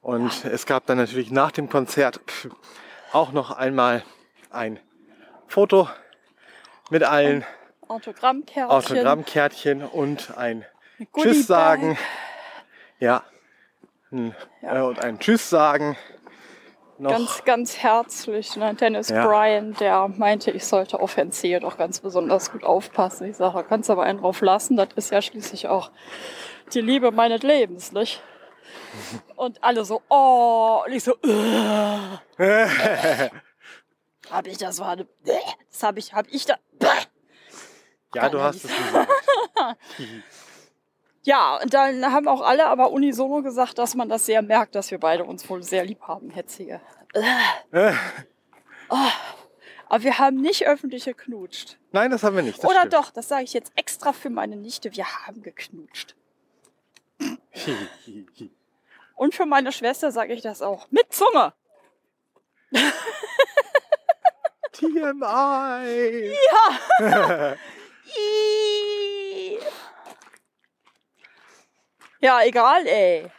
Und 0.00 0.44
es 0.46 0.64
gab 0.64 0.86
dann 0.86 0.96
natürlich 0.96 1.30
nach 1.30 1.52
dem 1.52 1.68
Konzert 1.68 2.20
auch 3.12 3.32
noch 3.32 3.50
einmal 3.50 4.02
ein 4.50 4.80
Foto 5.48 5.88
mit 6.88 7.02
allen 7.02 7.44
Autogrammkärtchen. 7.88 8.70
Autogrammkärtchen 8.70 9.82
und 9.82 10.36
ein. 10.38 10.64
Tschüss 11.14 11.46
sagen. 11.46 11.98
Ja. 12.98 13.22
Ein, 14.10 14.34
Ja. 14.62 14.78
Äh, 14.78 14.82
und 14.82 15.04
ein 15.04 15.18
Tschüss 15.18 15.48
sagen. 15.50 15.96
Noch. 16.98 17.12
Ganz, 17.12 17.44
ganz 17.44 17.78
herzlich. 17.78 18.56
Ne? 18.56 18.74
Dennis 18.74 19.08
Ja. 19.08 19.24
Bryan, 19.24 19.74
der 19.74 20.08
meinte, 20.08 20.50
ich 20.50 20.66
sollte 20.66 20.98
auf 20.98 21.16
Herrn 21.16 21.30
Zehe 21.30 21.60
doch 21.60 21.78
ganz 21.78 22.00
besonders 22.00 22.50
gut 22.50 22.64
aufpassen. 22.64 23.30
Ich 23.30 23.36
sage, 23.36 23.54
da 23.54 23.62
kannst 23.62 23.88
du 23.88 23.92
aber 23.92 24.02
einen 24.02 24.18
drauf 24.20 24.40
lassen. 24.40 24.76
Das 24.76 24.88
ist 24.96 25.12
ja 25.12 25.22
schließlich 25.22 25.68
auch 25.68 25.92
die 26.72 26.80
Liebe 26.80 27.12
meines 27.12 27.42
Lebens, 27.42 27.92
nicht? 27.92 28.20
Und 29.36 29.62
alle 29.62 29.84
so, 29.84 30.02
oh, 30.08 30.82
und 30.84 30.92
ich 30.92 31.04
so, 31.04 31.12
hab 34.30 34.46
ich 34.46 34.58
das 34.58 34.80
war 34.80 34.90
eine, 34.90 35.06
das 35.24 35.82
habe 35.82 35.98
ich, 35.98 36.12
hab 36.12 36.26
ich 36.28 36.46
da, 36.46 36.56
ja, 38.14 38.28
du 38.28 38.40
hast 38.40 38.64
es 38.64 38.70
gesagt. 38.74 39.10
Ja, 41.24 41.56
und 41.62 41.74
dann 41.74 42.10
haben 42.12 42.28
auch 42.28 42.40
alle 42.40 42.66
aber 42.66 42.90
unisono 42.90 43.42
gesagt, 43.42 43.78
dass 43.78 43.94
man 43.94 44.08
das 44.08 44.26
sehr 44.26 44.42
merkt, 44.42 44.74
dass 44.74 44.90
wir 44.90 44.98
beide 44.98 45.24
uns 45.24 45.48
wohl 45.48 45.62
sehr 45.62 45.84
lieb 45.84 46.00
haben, 46.02 46.30
Herr 46.30 46.46
Zehe. 46.46 46.80
Oh, 48.88 48.96
aber 49.88 50.04
wir 50.04 50.18
haben 50.18 50.40
nicht 50.40 50.66
öffentlich 50.66 51.04
geknutscht. 51.04 51.78
Nein, 51.92 52.10
das 52.10 52.22
haben 52.22 52.36
wir 52.36 52.42
nicht. 52.42 52.62
Oder 52.64 52.80
stimmt. 52.80 52.92
doch, 52.94 53.10
das 53.10 53.28
sage 53.28 53.44
ich 53.44 53.52
jetzt 53.52 53.72
extra 53.74 54.12
für 54.12 54.30
meine 54.30 54.56
Nichte, 54.56 54.94
wir 54.94 55.04
haben 55.26 55.42
geknutscht. 55.42 56.14
Und 59.16 59.34
für 59.34 59.46
meine 59.46 59.72
Schwester 59.72 60.12
sage 60.12 60.32
ich 60.34 60.42
das 60.42 60.62
auch. 60.62 60.90
Mit 60.90 61.12
Zunge. 61.12 61.52
TMI. 64.72 66.32
Ih. 68.16 68.57
Ja, 72.20 72.40
egal, 72.44 72.86
ey. 72.86 73.30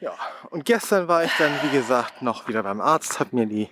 Ja, 0.00 0.12
und 0.50 0.64
gestern 0.64 1.08
war 1.08 1.24
ich 1.24 1.32
dann, 1.38 1.52
wie 1.62 1.70
gesagt, 1.76 2.22
noch 2.22 2.48
wieder 2.48 2.62
beim 2.62 2.80
Arzt, 2.80 3.20
habe 3.20 3.36
mir 3.36 3.46
die 3.46 3.68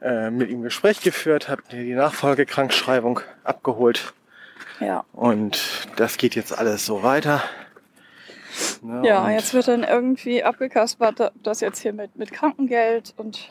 äh, 0.00 0.30
mit 0.30 0.48
ihm 0.50 0.62
Gespräch 0.62 1.00
geführt, 1.00 1.48
habe 1.48 1.62
mir 1.72 1.82
die 1.84 1.94
Nachfolgekrankschreibung 1.94 3.20
abgeholt 3.42 4.12
Ja. 4.80 5.04
und 5.12 5.88
das 5.96 6.16
geht 6.16 6.34
jetzt 6.34 6.56
alles 6.56 6.86
so 6.86 7.02
weiter. 7.02 7.42
Ne, 8.82 9.06
Ja, 9.06 9.30
jetzt 9.30 9.52
wird 9.54 9.68
dann 9.68 9.82
irgendwie 9.82 10.44
abgekaspert, 10.44 11.32
das 11.42 11.60
jetzt 11.60 11.80
hier 11.80 11.92
mit, 11.92 12.16
mit 12.16 12.32
Krankengeld 12.32 13.12
und 13.16 13.50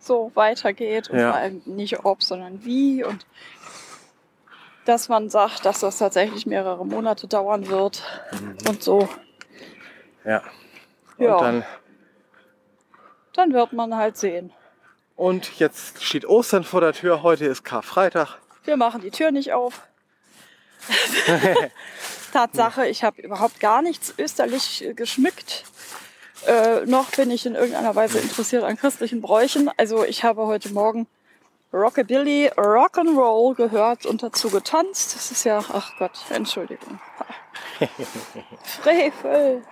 so 0.00 0.32
weitergeht 0.34 1.10
und 1.10 1.18
Ja. 1.18 1.32
vor 1.32 1.40
allem 1.40 1.62
nicht 1.66 2.04
ob, 2.04 2.22
sondern 2.22 2.64
wie 2.64 3.04
und 3.04 3.26
dass 4.88 5.10
man 5.10 5.28
sagt, 5.28 5.66
dass 5.66 5.80
das 5.80 5.98
tatsächlich 5.98 6.46
mehrere 6.46 6.86
Monate 6.86 7.28
dauern 7.28 7.68
wird 7.68 8.02
und 8.66 8.82
so. 8.82 9.06
Ja. 10.24 10.42
Ja. 11.18 11.34
Und 11.34 11.42
dann 11.42 11.64
Dann 13.34 13.52
wird 13.52 13.74
man 13.74 13.94
halt 13.94 14.16
sehen. 14.16 14.50
Und 15.14 15.58
jetzt 15.58 16.02
steht 16.02 16.24
Ostern 16.24 16.64
vor 16.64 16.80
der 16.80 16.94
Tür. 16.94 17.22
Heute 17.22 17.44
ist 17.44 17.64
Karfreitag. 17.64 18.38
Wir 18.64 18.78
machen 18.78 19.02
die 19.02 19.10
Tür 19.10 19.30
nicht 19.30 19.52
auf. 19.52 19.82
Tatsache, 22.32 22.86
ich 22.86 23.04
habe 23.04 23.20
überhaupt 23.20 23.60
gar 23.60 23.82
nichts 23.82 24.14
österlich 24.16 24.88
geschmückt. 24.96 25.64
Äh, 26.46 26.86
noch 26.86 27.10
bin 27.10 27.30
ich 27.30 27.44
in 27.44 27.56
irgendeiner 27.56 27.94
Weise 27.94 28.20
interessiert 28.20 28.64
an 28.64 28.76
christlichen 28.76 29.20
Bräuchen. 29.20 29.70
Also 29.76 30.04
ich 30.04 30.24
habe 30.24 30.46
heute 30.46 30.72
Morgen 30.72 31.06
Rockabilly, 31.72 32.50
Rock'n'Roll 32.56 33.54
gehört 33.54 34.06
und 34.06 34.22
dazu 34.22 34.50
getanzt. 34.50 35.14
Das 35.14 35.30
ist 35.30 35.44
ja, 35.44 35.62
ach 35.72 35.92
Gott, 35.98 36.12
Entschuldigung. 36.30 36.98
Frevel, 38.62 39.62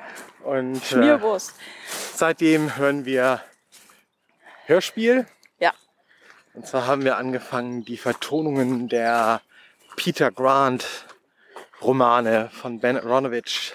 Und 0.45 0.77
äh, 0.77 0.81
Schmierwurst. 0.85 1.55
seitdem 2.15 2.77
hören 2.77 3.05
wir 3.05 3.41
Hörspiel. 4.67 5.27
Ja, 5.59 5.73
Und 6.55 6.67
zwar 6.67 6.87
haben 6.87 7.05
wir 7.05 7.17
angefangen, 7.17 7.85
die 7.85 7.97
Vertonungen 7.97 8.89
der 8.89 9.41
Peter 9.97 10.31
Grant 10.31 10.87
Romane 11.81 12.51
von 12.53 12.81
Ben 12.81 12.97
Aronovich 12.99 13.73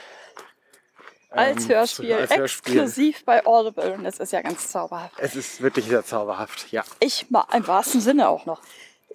als 1.32 1.64
ähm, 1.64 1.70
Hörspiel, 1.70 2.14
als 2.14 2.36
Hörspiel. 2.36 2.74
exklusiv 2.74 3.26
bei 3.26 3.46
Audible. 3.46 3.94
Und 3.94 4.04
das 4.04 4.20
ist 4.20 4.34
ja 4.34 4.42
ganz 4.42 4.68
zauberhaft. 4.70 5.14
Es 5.18 5.36
ist 5.36 5.62
wirklich 5.62 5.86
sehr 5.86 6.04
zauberhaft, 6.04 6.72
ja. 6.72 6.84
Ich 7.00 7.28
im 7.30 7.68
wahrsten 7.68 8.02
Sinne 8.02 8.30
auch 8.30 8.46
noch. 8.46 8.62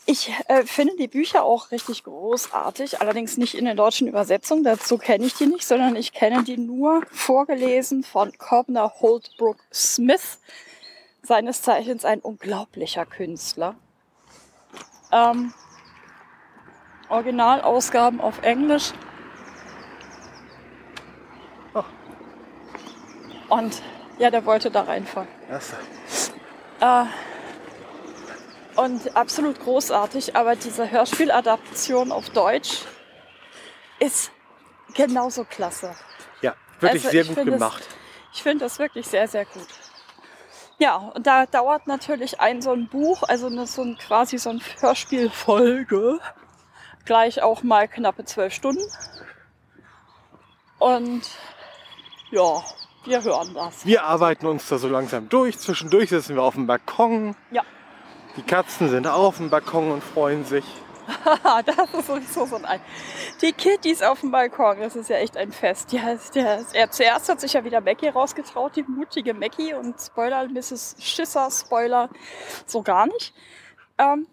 Ich 0.08 0.32
äh, 0.48 0.64
finde 0.64 0.94
die 0.96 1.08
Bücher 1.08 1.44
auch 1.44 1.70
richtig 1.72 2.04
großartig, 2.04 3.00
allerdings 3.00 3.38
nicht 3.38 3.54
in 3.54 3.64
der 3.64 3.74
deutschen 3.74 4.06
Übersetzung. 4.06 4.62
Dazu 4.62 4.98
kenne 4.98 5.26
ich 5.26 5.34
die 5.34 5.46
nicht, 5.46 5.66
sondern 5.66 5.96
ich 5.96 6.12
kenne 6.12 6.44
die 6.44 6.58
nur 6.58 7.02
vorgelesen 7.10 8.04
von 8.04 8.32
Cobner 8.38 8.92
Holdbrook 9.00 9.58
Smith, 9.72 10.38
seines 11.22 11.62
Zeichens 11.62 12.04
ein 12.04 12.20
unglaublicher 12.20 13.04
Künstler. 13.04 13.74
Ähm, 15.10 15.52
Originalausgaben 17.08 18.20
auf 18.20 18.42
Englisch. 18.42 18.92
Und 23.48 23.82
ja, 24.18 24.30
der 24.30 24.44
wollte 24.44 24.70
da 24.70 24.82
reinfahren. 24.82 25.28
Das, 25.48 25.74
Äh, 26.80 27.04
und 28.76 29.16
absolut 29.16 29.58
großartig, 29.60 30.36
aber 30.36 30.54
diese 30.56 30.90
Hörspieladaption 30.90 32.12
auf 32.12 32.28
Deutsch 32.30 32.82
ist 33.98 34.30
genauso 34.94 35.44
klasse. 35.44 35.94
ja, 36.42 36.54
wirklich 36.80 37.04
Also 37.04 37.10
sehr 37.10 37.24
gut 37.24 37.44
gemacht. 37.44 37.82
Ich 38.34 38.42
finde 38.42 38.64
das 38.66 38.78
wirklich 38.78 39.06
sehr, 39.06 39.26
sehr 39.28 39.46
gut. 39.46 39.66
Ja, 40.78 40.96
und 40.96 41.26
da 41.26 41.46
dauert 41.46 41.86
natürlich 41.86 42.38
ein 42.38 42.60
so 42.60 42.72
ein 42.72 42.88
Buch, 42.88 43.22
also 43.22 43.46
eine, 43.46 43.66
so 43.66 43.82
ein, 43.82 43.96
quasi 43.96 44.36
so 44.36 44.50
ein 44.50 44.60
Hörspielfolge, 44.80 46.20
gleich 47.06 47.42
auch 47.42 47.62
mal 47.62 47.88
knappe 47.88 48.26
zwölf 48.26 48.52
Stunden. 48.52 48.84
Und 50.78 51.22
ja, 52.30 52.62
wir 53.06 53.22
hören 53.22 53.54
das. 53.54 53.86
Wir 53.86 54.04
arbeiten 54.04 54.46
uns 54.46 54.68
da 54.68 54.78
so 54.78 54.88
langsam 54.88 55.28
durch. 55.28 55.58
Zwischendurch 55.58 56.10
sitzen 56.10 56.34
wir 56.34 56.42
auf 56.42 56.54
dem 56.54 56.66
Balkon. 56.66 57.36
Ja. 57.50 57.62
Die 58.36 58.42
Katzen 58.42 58.88
sind 58.88 59.06
auf 59.06 59.38
dem 59.38 59.50
Balkon 59.50 59.90
und 59.90 60.02
freuen 60.02 60.44
sich. 60.44 60.64
Das 61.64 61.94
ist 61.94 62.06
sowieso 62.06 62.46
so 62.46 62.56
ein. 62.56 62.80
Die 63.40 63.52
Kitties 63.52 64.02
auf 64.02 64.20
dem 64.20 64.30
Balkon, 64.30 64.80
das 64.80 64.96
ist 64.96 65.08
ja 65.08 65.16
echt 65.16 65.36
ein 65.36 65.52
Fest. 65.52 65.92
Ja, 65.92 66.10
ist 66.10 66.34
der, 66.34 66.64
er, 66.72 66.90
zuerst 66.90 67.28
hat 67.28 67.40
sich 67.40 67.52
ja 67.52 67.64
wieder 67.64 67.80
Mackie 67.80 68.08
rausgetraut, 68.08 68.76
die 68.76 68.82
mutige 68.82 69.34
Mackie 69.34 69.74
und 69.74 70.00
Spoiler, 70.00 70.48
Mrs. 70.48 70.96
Schisser, 70.98 71.48
Spoiler, 71.50 72.10
so 72.66 72.82
gar 72.82 73.06
nicht. 73.06 73.34
Ähm, 73.98 74.26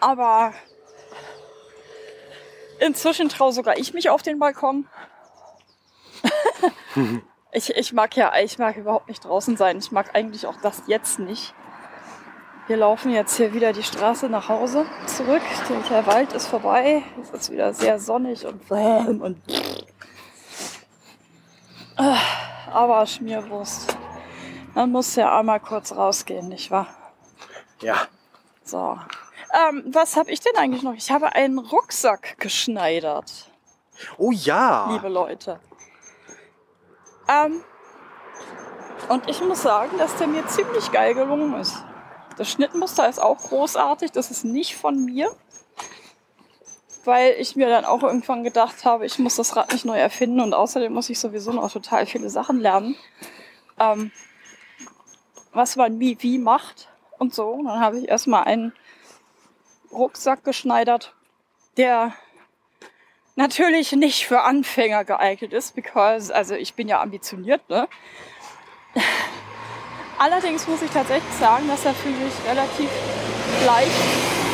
aber 0.00 0.52
inzwischen 2.80 3.28
traue 3.28 3.52
sogar 3.52 3.78
ich 3.78 3.94
mich 3.94 4.10
auf 4.10 4.22
den 4.22 4.38
Balkon. 4.38 4.88
Ich, 7.52 7.70
ich 7.70 7.92
mag 7.92 8.16
ja, 8.16 8.32
ich 8.42 8.58
mag 8.58 8.76
überhaupt 8.76 9.08
nicht 9.08 9.24
draußen 9.24 9.56
sein. 9.56 9.78
Ich 9.78 9.92
mag 9.92 10.14
eigentlich 10.14 10.46
auch 10.46 10.56
das 10.62 10.82
jetzt 10.86 11.18
nicht. 11.18 11.54
Wir 12.66 12.76
laufen 12.76 13.12
jetzt 13.12 13.36
hier 13.36 13.54
wieder 13.54 13.72
die 13.72 13.84
Straße 13.84 14.28
nach 14.28 14.48
Hause 14.48 14.86
zurück. 15.06 15.42
Der, 15.88 16.06
Wald 16.06 16.32
ist 16.32 16.48
vorbei. 16.48 17.02
Es 17.22 17.30
ist 17.30 17.50
wieder 17.50 17.72
sehr 17.72 18.00
sonnig 18.00 18.44
und 18.44 18.68
warm 18.68 19.20
und. 19.20 19.40
Ah, 21.96 22.18
Aber 22.72 23.06
Schmierwurst. 23.06 23.96
Man 24.74 24.90
muss 24.90 25.14
ja 25.16 25.38
einmal 25.38 25.60
kurz 25.60 25.92
rausgehen, 25.92 26.48
nicht 26.48 26.70
wahr? 26.70 26.88
Ja. 27.80 28.08
So. 28.64 28.98
Ähm, 29.68 29.84
was 29.86 30.16
habe 30.16 30.30
ich 30.30 30.40
denn 30.40 30.56
eigentlich 30.56 30.82
noch? 30.82 30.92
Ich 30.94 31.10
habe 31.10 31.34
einen 31.34 31.58
Rucksack 31.58 32.38
geschneidert, 32.38 33.50
Oh 34.18 34.32
ja. 34.32 34.90
liebe 34.92 35.08
Leute. 35.08 35.60
Ähm, 37.28 37.62
und 39.08 39.28
ich 39.28 39.40
muss 39.40 39.62
sagen, 39.62 39.98
dass 39.98 40.16
der 40.16 40.26
mir 40.26 40.46
ziemlich 40.46 40.90
geil 40.92 41.14
gelungen 41.14 41.54
ist. 41.60 41.76
Das 42.36 42.50
Schnittmuster 42.50 43.08
ist 43.08 43.20
auch 43.20 43.38
großartig. 43.38 44.12
Das 44.12 44.30
ist 44.30 44.44
nicht 44.44 44.76
von 44.76 45.04
mir. 45.04 45.30
Weil 47.04 47.34
ich 47.38 47.54
mir 47.54 47.68
dann 47.68 47.84
auch 47.84 48.02
irgendwann 48.02 48.42
gedacht 48.42 48.84
habe, 48.84 49.06
ich 49.06 49.18
muss 49.18 49.36
das 49.36 49.54
Rad 49.54 49.72
nicht 49.72 49.84
neu 49.84 49.96
erfinden 49.96 50.40
und 50.40 50.54
außerdem 50.54 50.92
muss 50.92 51.08
ich 51.08 51.20
sowieso 51.20 51.52
noch 51.52 51.70
total 51.72 52.04
viele 52.04 52.30
Sachen 52.30 52.58
lernen. 52.58 52.96
Ähm, 53.78 54.10
was 55.52 55.76
man 55.76 56.00
wie, 56.00 56.20
wie 56.20 56.38
macht 56.38 56.88
und 57.18 57.32
so. 57.32 57.48
Und 57.48 57.66
dann 57.66 57.80
habe 57.80 57.98
ich 58.00 58.08
erstmal 58.08 58.44
einen 58.44 58.72
Rucksack 59.92 60.44
geschneidert, 60.44 61.14
der 61.76 62.12
natürlich 63.36 63.92
nicht 63.92 64.26
für 64.26 64.42
Anfänger 64.42 65.04
geeignet 65.04 65.52
ist, 65.52 65.74
because, 65.76 66.34
also 66.34 66.54
ich 66.54 66.74
bin 66.74 66.88
ja 66.88 67.00
ambitioniert, 67.00 67.68
ne? 67.68 67.88
Allerdings 70.18 70.66
muss 70.66 70.80
ich 70.82 70.90
tatsächlich 70.90 71.34
sagen, 71.34 71.68
dass 71.68 71.84
er 71.84 71.94
für 71.94 72.08
mich 72.08 72.32
relativ 72.48 72.88
leicht 73.66 73.90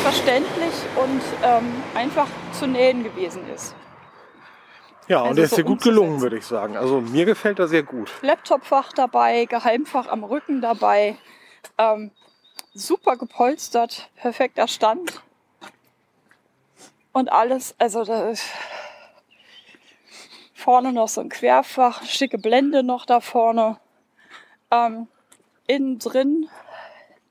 verständlich 0.03 0.73
und 0.97 1.21
ähm, 1.41 1.81
einfach 1.95 2.27
zu 2.51 2.67
nähen 2.67 3.03
gewesen 3.03 3.49
ist. 3.49 3.73
Ja, 5.07 5.19
und 5.19 5.27
Also 5.27 5.35
der 5.35 5.45
ist 5.45 5.51
so 5.51 5.55
dir 5.57 5.63
gut 5.63 5.81
gelungen, 5.81 6.21
würde 6.21 6.37
ich 6.37 6.45
sagen. 6.45 6.75
Also 6.75 6.99
mir 6.99 7.25
gefällt 7.25 7.59
er 7.59 7.69
sehr 7.69 7.83
gut. 7.83 8.11
Laptopfach 8.21 8.91
dabei, 8.91 9.45
Geheimfach 9.45 10.07
am 10.07 10.25
Rücken 10.25 10.61
dabei, 10.61 11.17
ähm, 11.77 12.11
super 12.73 13.15
gepolstert, 13.15 14.09
perfekter 14.15 14.67
Stand 14.67 15.21
und 17.13 17.31
alles. 17.31 17.75
Also 17.77 18.03
da 18.03 18.29
ist 18.29 18.45
vorne 20.53 20.91
noch 20.91 21.07
so 21.07 21.21
ein 21.21 21.29
Querfach, 21.29 22.03
schicke 22.03 22.37
Blende 22.37 22.83
noch 22.83 23.05
da 23.05 23.21
vorne. 23.21 23.79
Ähm, 24.71 25.07
innen 25.67 25.99
drin 25.99 26.49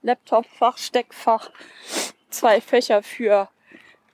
Laptopfach, 0.02 0.78
Steckfach, 0.78 1.50
zwei 2.30 2.60
Fächer 2.60 3.02
für 3.02 3.48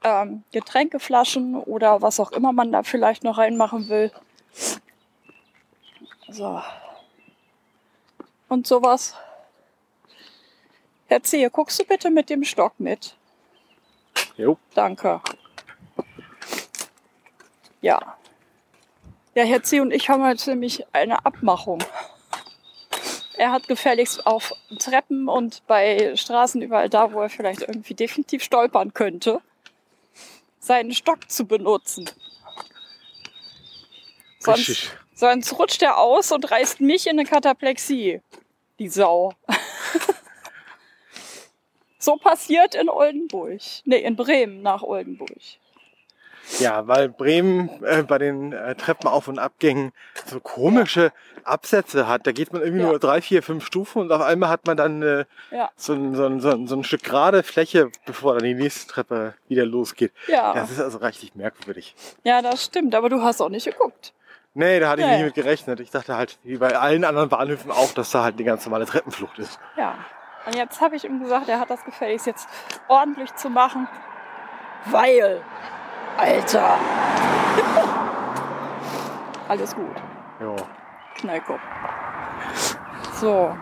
ähm, 0.03 0.45
Getränkeflaschen 0.53 1.57
oder 1.57 2.03
was 2.03 2.21
auch 2.21 2.33
immer 2.33 2.53
man 2.53 2.73
da 2.73 2.83
vielleicht 2.83 3.25
noch 3.25 3.39
reinmachen 3.39 3.89
will. 3.89 4.13
So. 6.29 6.63
Und 8.49 8.67
sowas. 8.67 9.15
Erzähl, 11.09 11.49
guckst 11.49 11.81
du 11.81 11.85
bitte 11.85 12.11
mit 12.11 12.29
dem 12.29 12.45
Stock 12.45 12.79
mit? 12.79 13.17
Jo. 14.37 14.59
Danke. 14.75 15.21
Ja. 17.81 18.17
Ja, 19.35 19.45
Herr 19.45 19.63
C. 19.63 19.81
und 19.81 19.93
ich 19.93 20.09
haben 20.09 20.27
jetzt 20.27 20.47
nämlich 20.47 20.85
eine 20.93 21.25
Abmachung. 21.25 21.83
Er 23.37 23.53
hat 23.53 23.69
gefälligst 23.69 24.27
auf 24.27 24.53
Treppen 24.81 25.29
und 25.29 25.65
bei 25.69 26.17
Straßen 26.17 26.61
überall 26.61 26.89
da, 26.89 27.13
wo 27.13 27.21
er 27.21 27.29
vielleicht 27.29 27.61
irgendwie 27.61 27.95
definitiv 27.95 28.43
stolpern 28.43 28.95
könnte, 28.95 29.41
seinen 30.59 30.93
Stock 30.93 31.31
zu 31.31 31.47
benutzen. 31.47 32.11
Sonst, 34.41 34.69
Richtig. 34.69 34.91
sonst 35.15 35.59
rutscht 35.59 35.83
er 35.83 35.99
aus 35.99 36.33
und 36.33 36.51
reißt 36.51 36.81
mich 36.81 37.07
in 37.07 37.19
eine 37.19 37.29
Kataplexie. 37.29 38.21
Die 38.81 38.89
Sau. 38.89 39.33
so 41.99 42.17
passiert 42.17 42.75
in 42.75 42.89
Oldenburg. 42.89 43.61
Nee, 43.85 43.99
in 43.99 44.17
Bremen 44.17 44.63
nach 44.63 44.83
Oldenburg. 44.83 45.31
Ja, 46.61 46.87
weil 46.89 47.09
Bremen 47.09 47.69
äh, 47.85 48.03
bei 48.03 48.19
den 48.19 48.53
äh, 48.53 48.75
Treppenauf- 48.75 49.29
und 49.29 49.39
Abgängen 49.39 49.93
so 50.27 50.41
komische 50.41 51.13
Absätze 51.45 52.09
hat. 52.09 52.27
Da 52.27 52.33
geht 52.33 52.53
man 52.53 52.63
irgendwie 52.63 52.83
Ja. 52.83 52.89
nur 52.89 52.99
drei, 52.99 53.21
vier, 53.21 53.43
fünf 53.43 53.65
Stufen 53.67 54.03
und 54.03 54.13
auf 54.13 54.23
einmal 54.23 54.49
hat 54.49 54.67
man 54.67 54.77
dann 54.77 55.03
äh, 55.03 55.25
Ja. 55.51 55.71
so, 55.77 55.93
ein, 55.93 56.15
so, 56.15 56.39
so, 56.41 56.67
so 56.67 56.77
ein 56.77 56.85
Stück 56.85 57.03
gerade 57.03 57.43
Fläche, 57.43 57.91
bevor 58.07 58.35
dann 58.35 58.45
die 58.45 58.55
nächste 58.55 58.91
Treppe 58.91 59.35
wieder 59.49 59.65
losgeht. 59.67 60.13
Ja. 60.27 60.53
Das 60.55 60.71
ist 60.71 60.81
also 60.81 60.99
richtig 60.99 61.35
merkwürdig. 61.35 61.95
Ja, 62.25 62.41
das 62.43 62.65
stimmt, 62.65 62.95
aber 62.95 63.09
du 63.09 63.23
hast 63.23 63.41
auch 63.41 63.51
nicht 63.51 63.65
geguckt. 63.67 64.13
Nee, 64.55 64.81
da 64.81 64.89
hatte 64.91 65.03
ich 65.03 65.07
Nee. 65.07 65.17
nicht 65.17 65.25
mit 65.27 65.35
gerechnet. 65.35 65.79
Ich 65.81 65.91
dachte 65.91 66.17
halt, 66.17 66.39
wie 66.43 66.57
bei 66.57 66.77
allen 66.77 67.05
anderen 67.05 67.29
Bahnhöfen 67.29 67.71
auch, 67.71 67.93
dass 67.93 68.11
da 68.11 68.25
halt 68.25 68.39
die 68.41 68.45
ganz 68.45 68.65
normale 68.65 68.87
Treppenflucht 68.87 69.39
ist. 69.39 69.61
Ja. 69.77 69.95
Und 70.47 70.55
jetzt 70.57 70.81
habe 70.81 70.97
ich 70.97 71.05
ihm 71.05 71.23
gesagt, 71.23 71.49
er 71.49 71.61
hat 71.61 71.69
das 71.71 71.85
gefälligst 71.85 72.27
jetzt 72.27 72.49
ordentlich 72.89 73.35
zu 73.35 73.51
machen, 73.51 73.87
weil, 74.87 75.43
Alter, 76.19 76.77
alles 79.49 79.73
gut, 79.73 79.97
Jo. 80.41 80.57
Knallkopf. 81.15 81.61
So. 83.21 83.57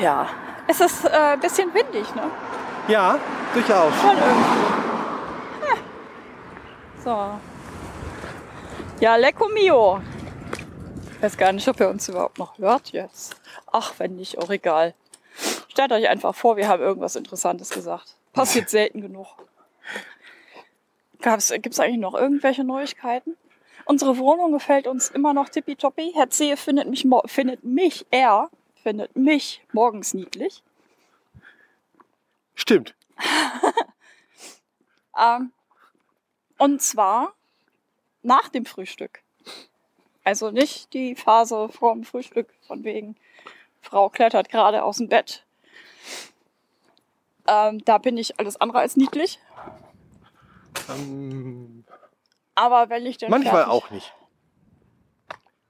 Ja, 0.00 0.26
es 0.66 0.80
ist 0.80 1.04
äh, 1.04 1.08
ein 1.34 1.40
bisschen 1.40 1.72
windig, 1.72 2.12
ne? 2.16 2.24
Ja, 2.88 3.16
durchaus. 3.54 3.92
Schon 4.00 4.16
irgendwie. 4.16 4.60
Ja. 5.68 5.76
So. 7.04 7.38
Ja, 9.00 9.14
Lecco 9.14 9.48
Mio. 9.48 10.00
Ich 11.16 11.22
weiß 11.22 11.36
gar 11.36 11.52
nicht, 11.52 11.68
ob 11.68 11.78
ihr 11.78 11.88
uns 11.88 12.08
überhaupt 12.08 12.38
noch 12.40 12.58
hört 12.58 12.90
jetzt. 12.90 13.36
Ach, 13.70 13.92
wenn 13.98 14.16
nicht, 14.16 14.36
auch 14.38 14.50
egal. 14.50 14.94
Stellt 15.68 15.92
euch 15.92 16.08
einfach 16.08 16.34
vor, 16.34 16.56
wir 16.56 16.66
haben 16.66 16.82
irgendwas 16.82 17.14
Interessantes 17.14 17.70
gesagt. 17.70 18.16
Passiert 18.32 18.68
selten 18.70 19.00
genug. 19.00 19.28
Gibt 21.22 21.74
es 21.74 21.80
eigentlich 21.80 21.98
noch 21.98 22.14
irgendwelche 22.14 22.64
Neuigkeiten? 22.64 23.36
Unsere 23.84 24.18
Wohnung 24.18 24.52
gefällt 24.52 24.86
uns 24.86 25.08
immer 25.10 25.34
noch 25.34 25.48
tippitoppi. 25.48 26.12
Herr 26.14 26.30
Zehe 26.30 26.56
findet 26.56 26.88
mich, 26.88 27.06
findet 27.26 27.64
mich, 27.64 28.06
er 28.10 28.50
findet 28.82 29.16
mich 29.16 29.62
morgens 29.72 30.14
niedlich. 30.14 30.62
Stimmt. 32.54 32.94
Ähm, 35.18 35.52
und 36.58 36.80
zwar 36.80 37.34
nach 38.22 38.48
dem 38.48 38.64
Frühstück. 38.64 39.22
Also 40.24 40.50
nicht 40.50 40.92
die 40.94 41.16
Phase 41.16 41.68
vor 41.68 41.94
dem 41.94 42.04
Frühstück, 42.04 42.48
von 42.66 42.84
wegen, 42.84 43.16
Frau 43.80 44.08
klettert 44.08 44.48
gerade 44.48 44.84
aus 44.84 44.98
dem 44.98 45.08
Bett. 45.08 45.44
Ähm, 47.48 47.84
da 47.84 47.98
bin 47.98 48.16
ich 48.16 48.38
alles 48.38 48.60
andere 48.60 48.78
als 48.78 48.96
niedlich. 48.96 49.40
Ähm, 50.88 51.84
Aber 52.54 52.88
wenn 52.90 53.06
ich 53.06 53.18
dann. 53.18 53.30
manchmal 53.30 53.64
fertig- 53.64 53.70
auch 53.72 53.90
nicht. 53.90 54.12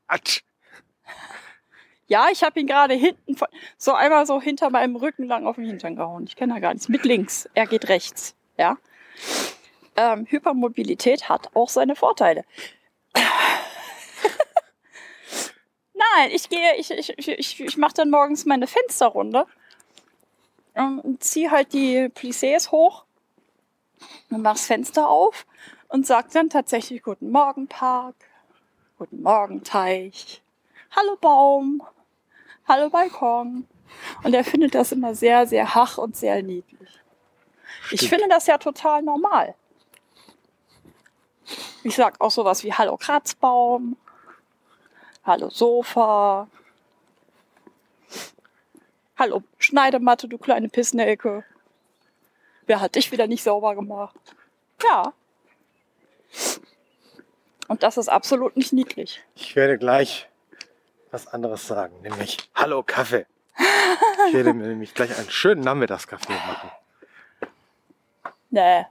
Atsch. 0.07 0.43
Ja, 2.07 2.27
ich 2.31 2.43
habe 2.43 2.61
ihn 2.61 2.67
gerade 2.67 2.95
hinten, 2.95 3.37
von- 3.37 3.49
so 3.79 3.93
einmal 3.95 4.27
so 4.27 4.41
hinter 4.41 4.69
meinem 4.71 4.97
Rücken 4.97 5.25
lang 5.25 5.47
auf 5.47 5.57
den 5.57 5.65
Hintern 5.65 5.97
gehauen. 5.97 6.25
Ich 6.27 6.37
kenne 6.37 6.53
da 6.55 6.61
gar 6.61 6.75
nichts. 6.75 6.89
Mit 6.89 7.05
links. 7.05 7.49
Er 7.55 7.67
geht 7.67 7.89
rechts. 7.89 8.35
Ja. 8.59 8.77
Ähm, 9.97 10.27
Hypermobilität 10.29 11.29
hat 11.29 11.55
auch 11.57 11.69
seine 11.71 11.97
Vorteile. 11.97 12.45
Nein, 15.95 16.31
ich 16.33 16.49
gehe, 16.49 16.77
ich, 16.77 16.91
ich, 16.91 17.17
ich, 17.19 17.61
ich, 17.61 17.77
mache 17.77 17.95
dann 17.95 18.11
morgens 18.11 18.45
meine 18.45 18.67
Fensterrunde 18.67 19.47
ähm, 20.75 20.99
und 21.01 21.23
ziehe 21.23 21.51
halt 21.51 21.73
die 21.73 22.09
Plissés 22.09 22.71
hoch 22.71 23.05
und 24.31 24.43
mach 24.43 24.53
das 24.53 24.67
Fenster 24.67 25.09
auf 25.09 25.47
und 25.89 26.07
sag 26.07 26.31
dann 26.31 26.51
tatsächlich 26.51 27.03
Guten 27.03 27.31
Morgen 27.31 27.69
Park, 27.69 28.17
Guten 28.99 29.23
Morgen 29.23 29.65
Teich, 29.65 30.43
Hallo 30.97 31.17
Baum, 31.21 31.83
Hallo 32.67 32.91
Balkon. 32.91 33.67
Und 34.23 34.35
er 34.35 34.45
findet 34.45 34.75
das 34.75 34.93
immer 34.93 35.15
sehr, 35.15 35.47
sehr 35.47 35.75
hach 35.75 35.99
und 35.99 36.17
sehr 36.17 36.43
niedlich. 36.43 37.01
Ich 37.91 38.01
Stimmt. 38.01 38.11
finde 38.11 38.29
das 38.29 38.47
ja 38.47 38.59
total 38.59 39.03
normal. 39.03 39.55
Ich 41.83 41.97
sag 41.97 42.21
auch 42.21 42.31
sowas 42.31 42.63
wie 42.65 42.73
Hallo 42.73 42.97
Kratzbaum, 42.97 43.97
Hallo 45.25 45.51
Sofa, 45.51 46.49
Hallo 49.19 49.43
Schneidematte, 49.59 50.27
du 50.27 50.39
kleine 50.39 50.69
Pissnelke. 50.69 51.45
Wer 52.67 52.81
hat 52.81 52.95
dich 52.95 53.11
wieder 53.13 53.27
nicht 53.27 53.43
sauber 53.43 53.75
gemacht? 53.75 54.15
Ja. 54.83 55.13
Und 57.69 57.83
das 57.83 57.97
ist 57.97 58.09
absolut 58.09 58.57
nicht 58.57 58.73
niedlich. 58.73 59.23
Ich 59.35 59.55
werde 59.57 59.79
gleich 59.79 60.29
was 61.11 61.27
anderes 61.27 61.67
sagen, 61.67 61.95
nämlich 62.03 62.39
Hallo 62.55 62.83
Kaffee. 62.83 63.27
Ich 64.29 64.35
werde 64.35 64.55
mir 64.55 64.67
nämlich 64.69 64.95
gleich 64.95 65.17
einen 65.19 65.31
schönen 65.31 65.63
Nachmittagskaffee 65.63 66.33
machen, 66.33 66.71
Nee, 68.51 68.85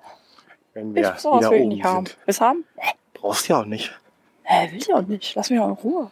wenn 0.74 0.90
ich 0.90 0.96
wir 1.04 1.16
sowas 1.18 1.40
wieder 1.42 1.52
will 1.52 1.58
ich 1.58 1.62
oben 1.64 1.70
nicht 1.70 1.84
haben. 1.84 2.06
sind. 2.08 2.18
Willst 2.26 2.40
du 2.42 2.46
haben? 2.46 2.66
Brauchst 3.14 3.48
du 3.50 3.54
ja 3.54 3.60
auch 3.62 3.66
nicht. 3.66 3.92
Hä, 4.44 4.72
will 4.72 4.78
ich 4.80 4.94
auch 4.94 5.02
nicht. 5.04 5.36
Lass 5.36 5.50
mich 5.50 5.60
auch 5.60 5.68
in 5.68 5.74
Ruhe. 5.74 6.12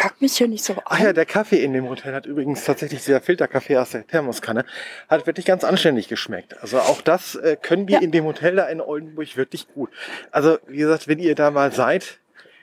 Kack 0.00 0.18
mich 0.22 0.34
hier 0.38 0.48
nicht 0.48 0.64
so 0.64 0.76
Ach 0.86 0.98
an. 0.98 1.04
ja, 1.04 1.12
der 1.12 1.26
Kaffee 1.26 1.62
in 1.62 1.74
dem 1.74 1.86
Hotel 1.86 2.14
hat 2.14 2.24
übrigens 2.24 2.64
tatsächlich 2.64 3.04
dieser 3.04 3.20
Filterkaffee 3.20 3.76
aus 3.76 3.90
der 3.90 4.06
Thermoskanne, 4.06 4.64
hat 5.10 5.26
wirklich 5.26 5.44
ganz 5.44 5.62
anständig 5.62 6.08
geschmeckt. 6.08 6.56
Also 6.62 6.78
auch 6.80 7.02
das 7.02 7.34
äh, 7.34 7.58
können 7.60 7.86
wir 7.86 7.96
Ja. 7.96 8.00
in 8.00 8.10
dem 8.10 8.24
Hotel 8.24 8.56
da 8.56 8.66
in 8.68 8.80
Oldenburg 8.80 9.36
wirklich 9.36 9.68
gut. 9.68 9.90
Also 10.30 10.58
wie 10.66 10.78
gesagt, 10.78 11.06
wenn 11.06 11.18
ihr 11.18 11.34
da 11.34 11.50
mal 11.50 11.70
seid, 11.72 12.18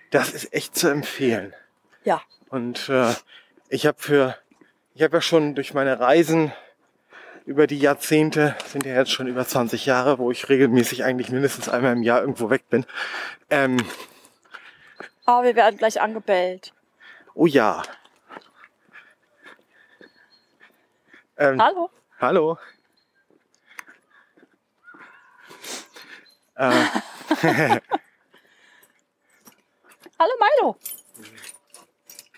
das 0.10 0.32
ist 0.32 0.52
echt 0.52 0.76
zu 0.76 0.88
empfehlen. 0.90 1.54
Ja. 2.06 2.24
Und 2.50 2.90
äh, 2.90 3.14
ich 3.70 3.86
habe 3.86 4.00
für, 4.00 4.36
ich 4.96 5.04
habe 5.04 5.18
ja 5.18 5.22
schon 5.22 5.54
durch 5.54 5.76
meine 5.76 6.00
Reisen 6.00 6.52
über 7.46 7.68
die 7.68 7.78
Jahrzehnte, 7.78 8.56
sind 8.66 8.84
ja 8.88 8.96
jetzt 8.96 9.12
schon 9.12 9.28
über 9.28 9.46
20 9.46 9.86
Jahre, 9.86 10.18
wo 10.18 10.32
ich 10.32 10.50
regelmäßig 10.50 11.04
eigentlich 11.04 11.30
mindestens 11.30 11.70
einmal 11.70 11.94
im 11.94 12.02
Jahr 12.02 12.20
irgendwo 12.22 12.50
weg 12.50 12.68
bin. 12.72 12.84
Ähm, 13.52 13.78
Aber 15.26 15.46
wir 15.46 15.56
werden 15.56 15.78
gleich 15.78 16.02
angebellt. 16.02 16.74
Oh 17.38 17.46
ja. 17.46 17.82
Ähm, 21.38 21.62
Hallo? 21.62 21.90
Hallo. 22.20 22.58
Äh, 26.56 26.86
Hallo 30.20 30.34
Milo. 30.40 30.76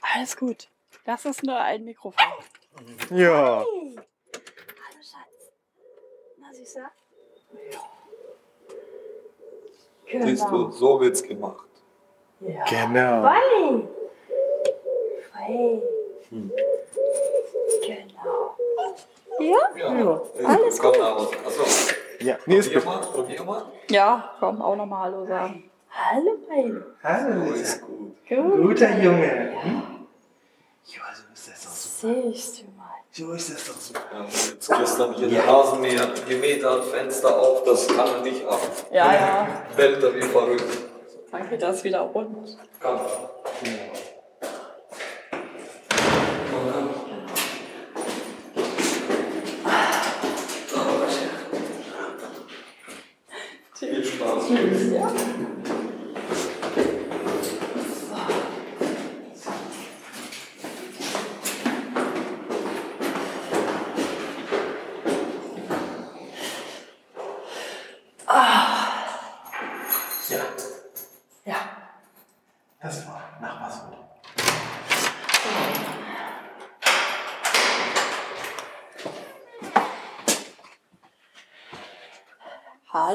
Alles 0.01 0.35
gut. 0.35 0.67
Das 1.05 1.23
ist 1.25 1.43
nur 1.43 1.57
ein 1.57 1.85
Mikrofon. 1.85 2.27
ja. 3.12 3.63
Hallo 3.63 4.03
Schatz. 5.01 5.51
Na 6.38 6.53
Süßer? 6.53 6.91
Ja. 7.71 7.79
Siehst 10.25 10.43
Genau. 10.45 10.65
du, 10.65 10.71
so 10.71 10.99
wird's 10.99 11.23
gemacht. 11.23 11.67
Ja. 12.41 12.65
Genau. 12.65 13.29
Hey. 13.29 13.88
Hm. 16.29 16.51
Genau. 17.81 18.55
Ja? 19.39 19.57
Ja, 19.77 20.21
Alles 20.45 20.79
komm 20.79 20.93
gut. 20.93 21.38
Achso, 21.45 21.63
Ja, 22.19 22.38
nee, 22.45 22.57
ist 22.57 22.73
gut. 22.73 22.85
mal, 22.85 22.99
probier 22.99 23.43
mal. 23.43 23.63
Ja, 23.89 24.33
komm, 24.39 24.62
auch 24.62 24.75
nochmal 24.75 25.12
Hallo 25.12 25.25
sagen. 25.25 25.69
Hallo 25.91 26.31
Milo. 26.49 26.81
Hallo, 27.03 27.51
ist 27.53 27.81
gut. 27.81 28.15
Guter 28.27 28.99
Junge. 28.99 29.53
Hm? 29.63 29.81
Ja, 30.85 31.01
so 31.15 31.23
ist 31.33 31.47
das 31.49 31.63
doch 31.63 31.71
super. 31.71 32.21
Siehst 32.31 32.59
du 32.62 32.63
mal. 32.77 32.85
So 33.12 33.31
ist 33.31 33.49
das 33.53 33.65
doch 33.65 33.79
super. 33.81 34.01
Ja, 34.13 34.25
jetzt 34.25 34.69
gestern 34.69 35.13
hier 35.15 35.29
der 35.29 35.47
Rasenmäher 35.47 36.07
gemäht 36.27 36.63
hat, 36.63 36.83
Fenster 36.85 37.39
auf, 37.39 37.63
das 37.63 37.88
kann 37.88 38.07
er 38.07 38.21
nicht 38.21 38.45
ab. 38.45 38.59
Ja, 38.91 39.13
ja. 39.13 39.47
Bellt 39.75 40.04
er 40.04 40.15
wie 40.15 40.21
verrückt. 40.21 40.77
Dann 41.31 41.50
geht 41.50 41.62
das 41.62 41.83
wieder 41.83 42.02
rund. 42.02 42.58
Komm. 42.81 43.00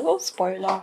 Hallo, 0.04 0.18
Spoiler. 0.18 0.82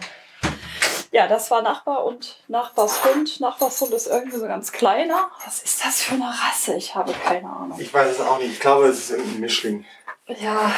Ja, 1.11 1.27
das 1.27 1.51
war 1.51 1.61
Nachbar 1.61 2.05
und 2.05 2.43
Nachbarshund. 2.47 3.39
Nachbarshund 3.39 3.91
ist 3.91 4.07
irgendwie 4.07 4.37
so 4.37 4.47
ganz 4.47 4.71
kleiner. 4.71 5.29
Was 5.45 5.61
ist 5.61 5.85
das 5.85 6.01
für 6.01 6.15
eine 6.15 6.25
Rasse? 6.25 6.73
Ich 6.73 6.95
habe 6.95 7.13
keine 7.13 7.47
Ahnung. 7.47 7.79
Ich 7.79 7.93
weiß 7.93 8.13
es 8.13 8.19
auch 8.19 8.39
nicht. 8.39 8.53
Ich 8.53 8.59
glaube, 8.59 8.87
es 8.87 8.97
ist 8.97 9.11
irgendein 9.11 9.41
Mischling. 9.41 9.85
Ja, 10.25 10.71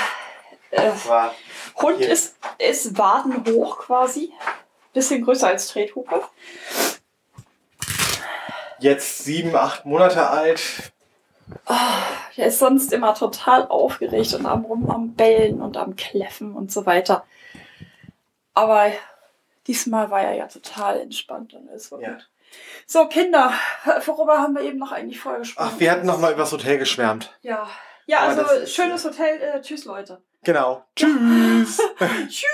äh, 0.71 0.91
Hund 1.81 1.99
Hier. 1.99 2.09
ist, 2.09 2.35
ist 2.57 2.97
wadenhoch 2.97 3.79
quasi. 3.79 4.33
Bisschen 4.91 5.23
größer 5.23 5.47
als 5.47 5.69
Trethupe. 5.69 6.23
jetzt 8.79 9.23
sieben, 9.23 9.55
acht 9.55 9.85
Monate 9.85 10.29
alt. 10.29 10.91
Der 12.35 12.47
ist 12.47 12.59
sonst 12.59 12.91
immer 12.91 13.15
total 13.15 13.69
aufgeregt 13.69 14.33
und 14.33 14.45
am 14.45 14.65
rum 14.65 14.91
am 14.91 15.13
Bellen 15.13 15.61
und 15.61 15.77
am 15.77 15.95
Kläffen 15.95 16.53
und 16.53 16.73
so 16.73 16.85
weiter. 16.85 17.23
Aber 18.54 18.91
diesmal 19.68 20.10
war 20.12 20.22
er 20.22 20.34
ja 20.34 20.47
total 20.47 20.99
entspannt 20.99 21.54
und 21.54 21.68
es 21.70 21.91
war 21.91 21.99
Ja. 22.01 22.12
gut. 22.14 22.30
So, 22.86 23.08
Kinder, 23.08 23.51
worüber 24.06 24.38
haben 24.39 24.54
wir 24.56 24.62
eben 24.62 24.78
noch 24.78 24.91
eigentlich 24.91 25.20
vorher 25.20 25.39
gesprochen? 25.39 25.72
Ach, 25.74 25.80
wir 25.80 25.91
hatten 25.91 26.06
noch 26.06 26.20
mal 26.20 26.34
übers 26.34 26.51
Hotel 26.51 26.78
geschwärmt. 26.78 27.36
Ja. 27.41 27.68
Ja, 28.06 28.20
Aber 28.20 28.28
also 28.47 28.56
ist- 28.56 28.76
schönes 28.76 29.04
Hotel. 29.06 29.41
Äh, 29.41 29.62
tschüss, 29.62 29.86
Leute. 29.86 30.22
Genau. 30.43 30.84
Tschüss. 30.95 31.78
Tschüss. 32.28 32.45